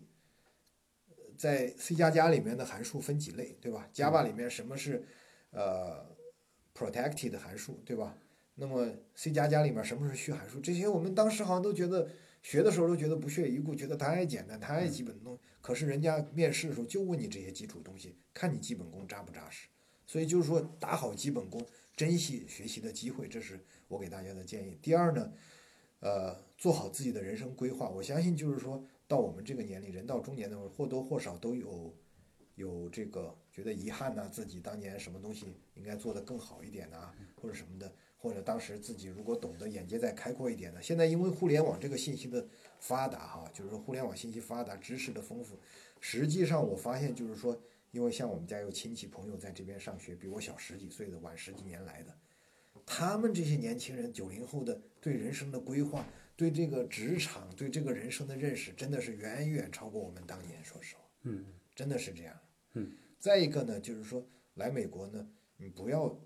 [1.10, 5.08] 呃在 C 加加里面的函数分几类，对吧？Java 里面什么是
[5.50, 6.16] 呃
[6.76, 8.16] protected 的函数，对吧？
[8.54, 10.60] 那么 C 加加里面什么是虚函数？
[10.60, 12.08] 这些我们当时好像都觉得
[12.44, 15.42] 学的时候都觉得不屑一顾，觉得太简单、太基本的东西。
[15.62, 19.68] 可是人家面试的时候就问你这些基础东西，看你基本功扎不扎实。
[20.06, 21.66] 所以就是说，打好基本功，
[21.96, 24.78] 珍惜学习的机会，这是我给大家的建议。
[24.82, 25.32] 第二呢，
[26.02, 27.90] 呃，做好自己的人生规划。
[27.90, 31.96] 我相信就是说到我们这个年龄，人到中年的时候，或多或少都有
[32.56, 37.92] 有这个觉得遗憾呐、自己当年什么东西应该做得更好一点呐、或者什么的，
[38.24, 40.82] 或者当时自己如果懂得眼界再开阔一点呢。
[40.82, 42.48] 现在因为互联网这个信息的
[42.80, 45.60] 发达哈，就是说互联网信息发达，知识的丰富，
[46.00, 47.62] 实际上我发现就是说，
[47.92, 52.16] 因为像我们家有亲戚朋友在这边上学，比我小十几岁的，晚十几年来的。
[52.86, 56.08] 他们这些年轻人，九零后的对人生的规划，
[56.38, 60.64] 对这个职场，对这个人生的认识，真的是远远超过我们当年。
[60.64, 61.44] 说实话，嗯
[61.76, 62.34] 真的是这样。
[62.76, 62.90] 嗯。
[63.20, 66.18] 再一个呢，就是说来美国呢，你不要？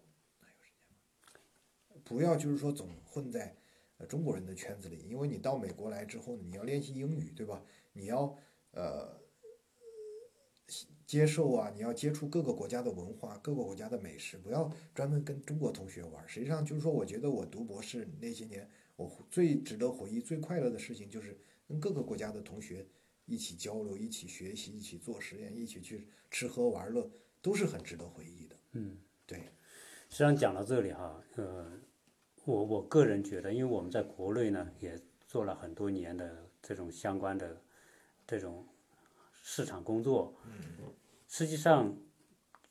[2.07, 3.53] 不要就是说总混在
[3.97, 7.61] 呃中国人的圈子里，因为你到美国来之后呢，你要练习英语，对吧？
[7.91, 8.33] 你要
[8.71, 9.19] 呃
[11.05, 16.27] 接受啊，你要接触各个国家的文化、各个国家的美食，不要专门跟中国同学玩。
[16.27, 21.37] 实际上就是说，我觉得我读博士那些年，我最值得回忆、最快乐的事情就是
[21.67, 22.85] 跟各个国家的同学
[23.25, 27.09] 一起交流、一起学习、一起做实验、一起去吃喝玩乐，
[27.41, 28.55] 都是很值得回忆的。
[28.71, 28.97] 嗯。
[29.25, 29.39] 对，
[30.09, 31.69] 实际上讲到这里哈，呃，
[32.47, 37.61] 我我个人觉得，因为我们在国内呢也做了很多年的这种相关的
[38.25, 38.65] 这种
[39.43, 40.33] 市场工作，
[41.27, 41.93] 实际上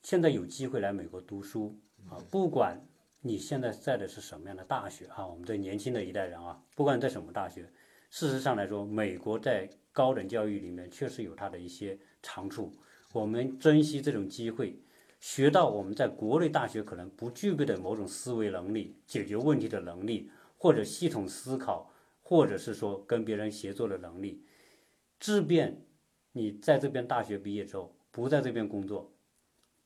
[0.03, 2.83] 现在有机会来美国读书啊，不管
[3.21, 7.71] 你现在在的是什么样的大学啊，我们这年轻的一代人啊，不管在什么大学，
[8.09, 12.73] 事实上来说，美国在高等教育里面确实有它的一些长处，
[13.13, 14.81] 我们珍惜这种机会。
[15.19, 21.93] 学到我们在国内大学可能不具备的某种思维能力、解决问题的能力，或者系统思考，
[22.23, 24.45] 或者是说跟别人协作的能力，
[25.19, 25.85] 即便
[26.33, 29.13] 你在这边大学毕业之后不在这边工作，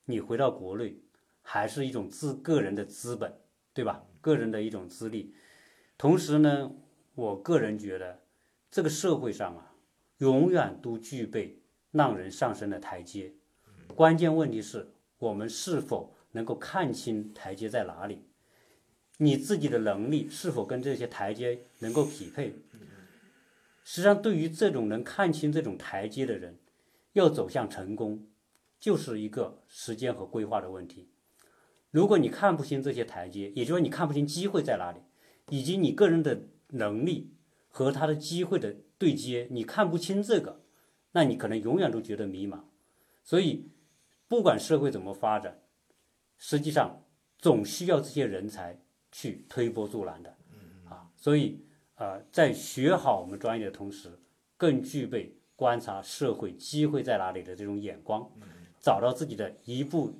[0.05, 1.01] 你回到国内
[1.41, 3.39] 还是一种资个人的资本，
[3.73, 4.05] 对吧？
[4.19, 5.33] 个人的一种资历。
[5.97, 6.71] 同时呢，
[7.15, 8.21] 我个人觉得
[8.69, 9.73] 这个社会上啊，
[10.17, 11.61] 永远都具备
[11.91, 13.33] 让人上升的台阶。
[13.95, 18.23] 关键问题是我们是否能够看清台阶在哪里？
[19.17, 22.55] 你自己的能力是否跟这些台阶能够匹配？
[23.83, 26.57] 实际上，对于这种能看清这种台阶的人，
[27.13, 28.27] 要走向成功，
[28.79, 31.09] 就是一个时间和规划的问题。
[31.91, 35.01] 如果你看不清这些台阶，也就是说你看不清机会在哪里，
[35.49, 37.35] 以及你个人的能力
[37.69, 40.63] 和他的机会的对接，你看不清这个，
[41.11, 42.61] 那你可能永远都觉得迷茫。
[43.23, 43.69] 所以，
[44.31, 45.59] 不管社会怎么发展，
[46.37, 47.03] 实际上
[47.37, 48.79] 总需要这些人才
[49.11, 50.37] 去推波助澜的。
[50.85, 51.65] 啊，所以
[51.95, 54.17] 呃，在学好我们专业的同时，
[54.55, 58.31] 更具备观察社会机会在哪里的这种眼光，
[58.79, 60.13] 找到自己的一步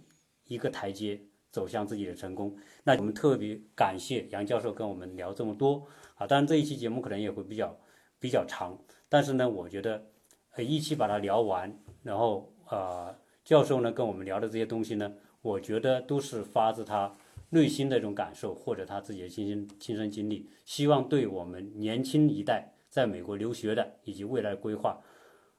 [0.44, 1.18] 一个台阶，
[1.50, 2.54] 走向自己的成功。
[2.84, 7.80] 那我们特别感谢杨教授跟我们聊这么多啊，当然这一期节目可能也会比较
[8.20, 10.06] 比较长，但是呢，我觉得
[10.58, 13.16] 呃一期把它聊完，然后呃
[13.52, 17.14] 教授呢跟我们聊的这些东西呢，我觉得都是发自他
[17.50, 25.02] 内心的一种感受，或者他自己的亲身亲身经历，希望对我们年轻一代在美国留学的以及未来规划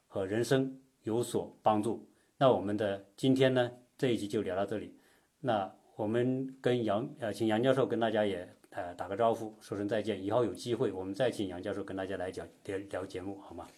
[0.06, 2.08] 和人生有所帮助。
[2.38, 4.96] 那我们的今天呢这一集就聊到这里，
[5.40, 13.68] 那我们跟杨呃请杨教授跟大家也呃打个招呼，说声再见，以后有机会我们再请杨教授跟大家来讲聊聊节目，好吗？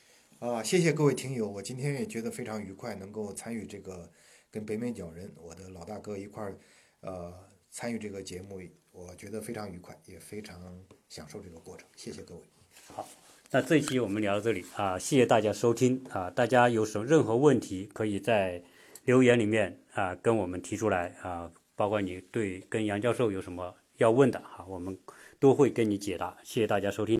[0.45, 4.13] 啊，谢谢各位听友，我今天也觉得非常愉快，能够参与这个
[4.51, 6.59] 跟北美角人我的老大哥一块儿，
[7.01, 7.33] 呃，
[7.71, 8.61] 参与这个节目，
[8.93, 10.79] 我觉得非常愉快，也非常
[11.09, 11.89] 享受这个过程。
[11.97, 12.43] 谢谢各位。
[12.89, 13.09] 好
[13.53, 18.63] 那这一期我们聊到这里啊，谢谢大家收听啊，大家有什么任何问题，可以在
[19.07, 24.99] 留言里面啊跟我们提出来啊，包括你对跟杨教授有什么要问的啊，我们
[25.41, 26.37] 都会跟你解答。
[26.45, 27.13] 谢谢大家收听。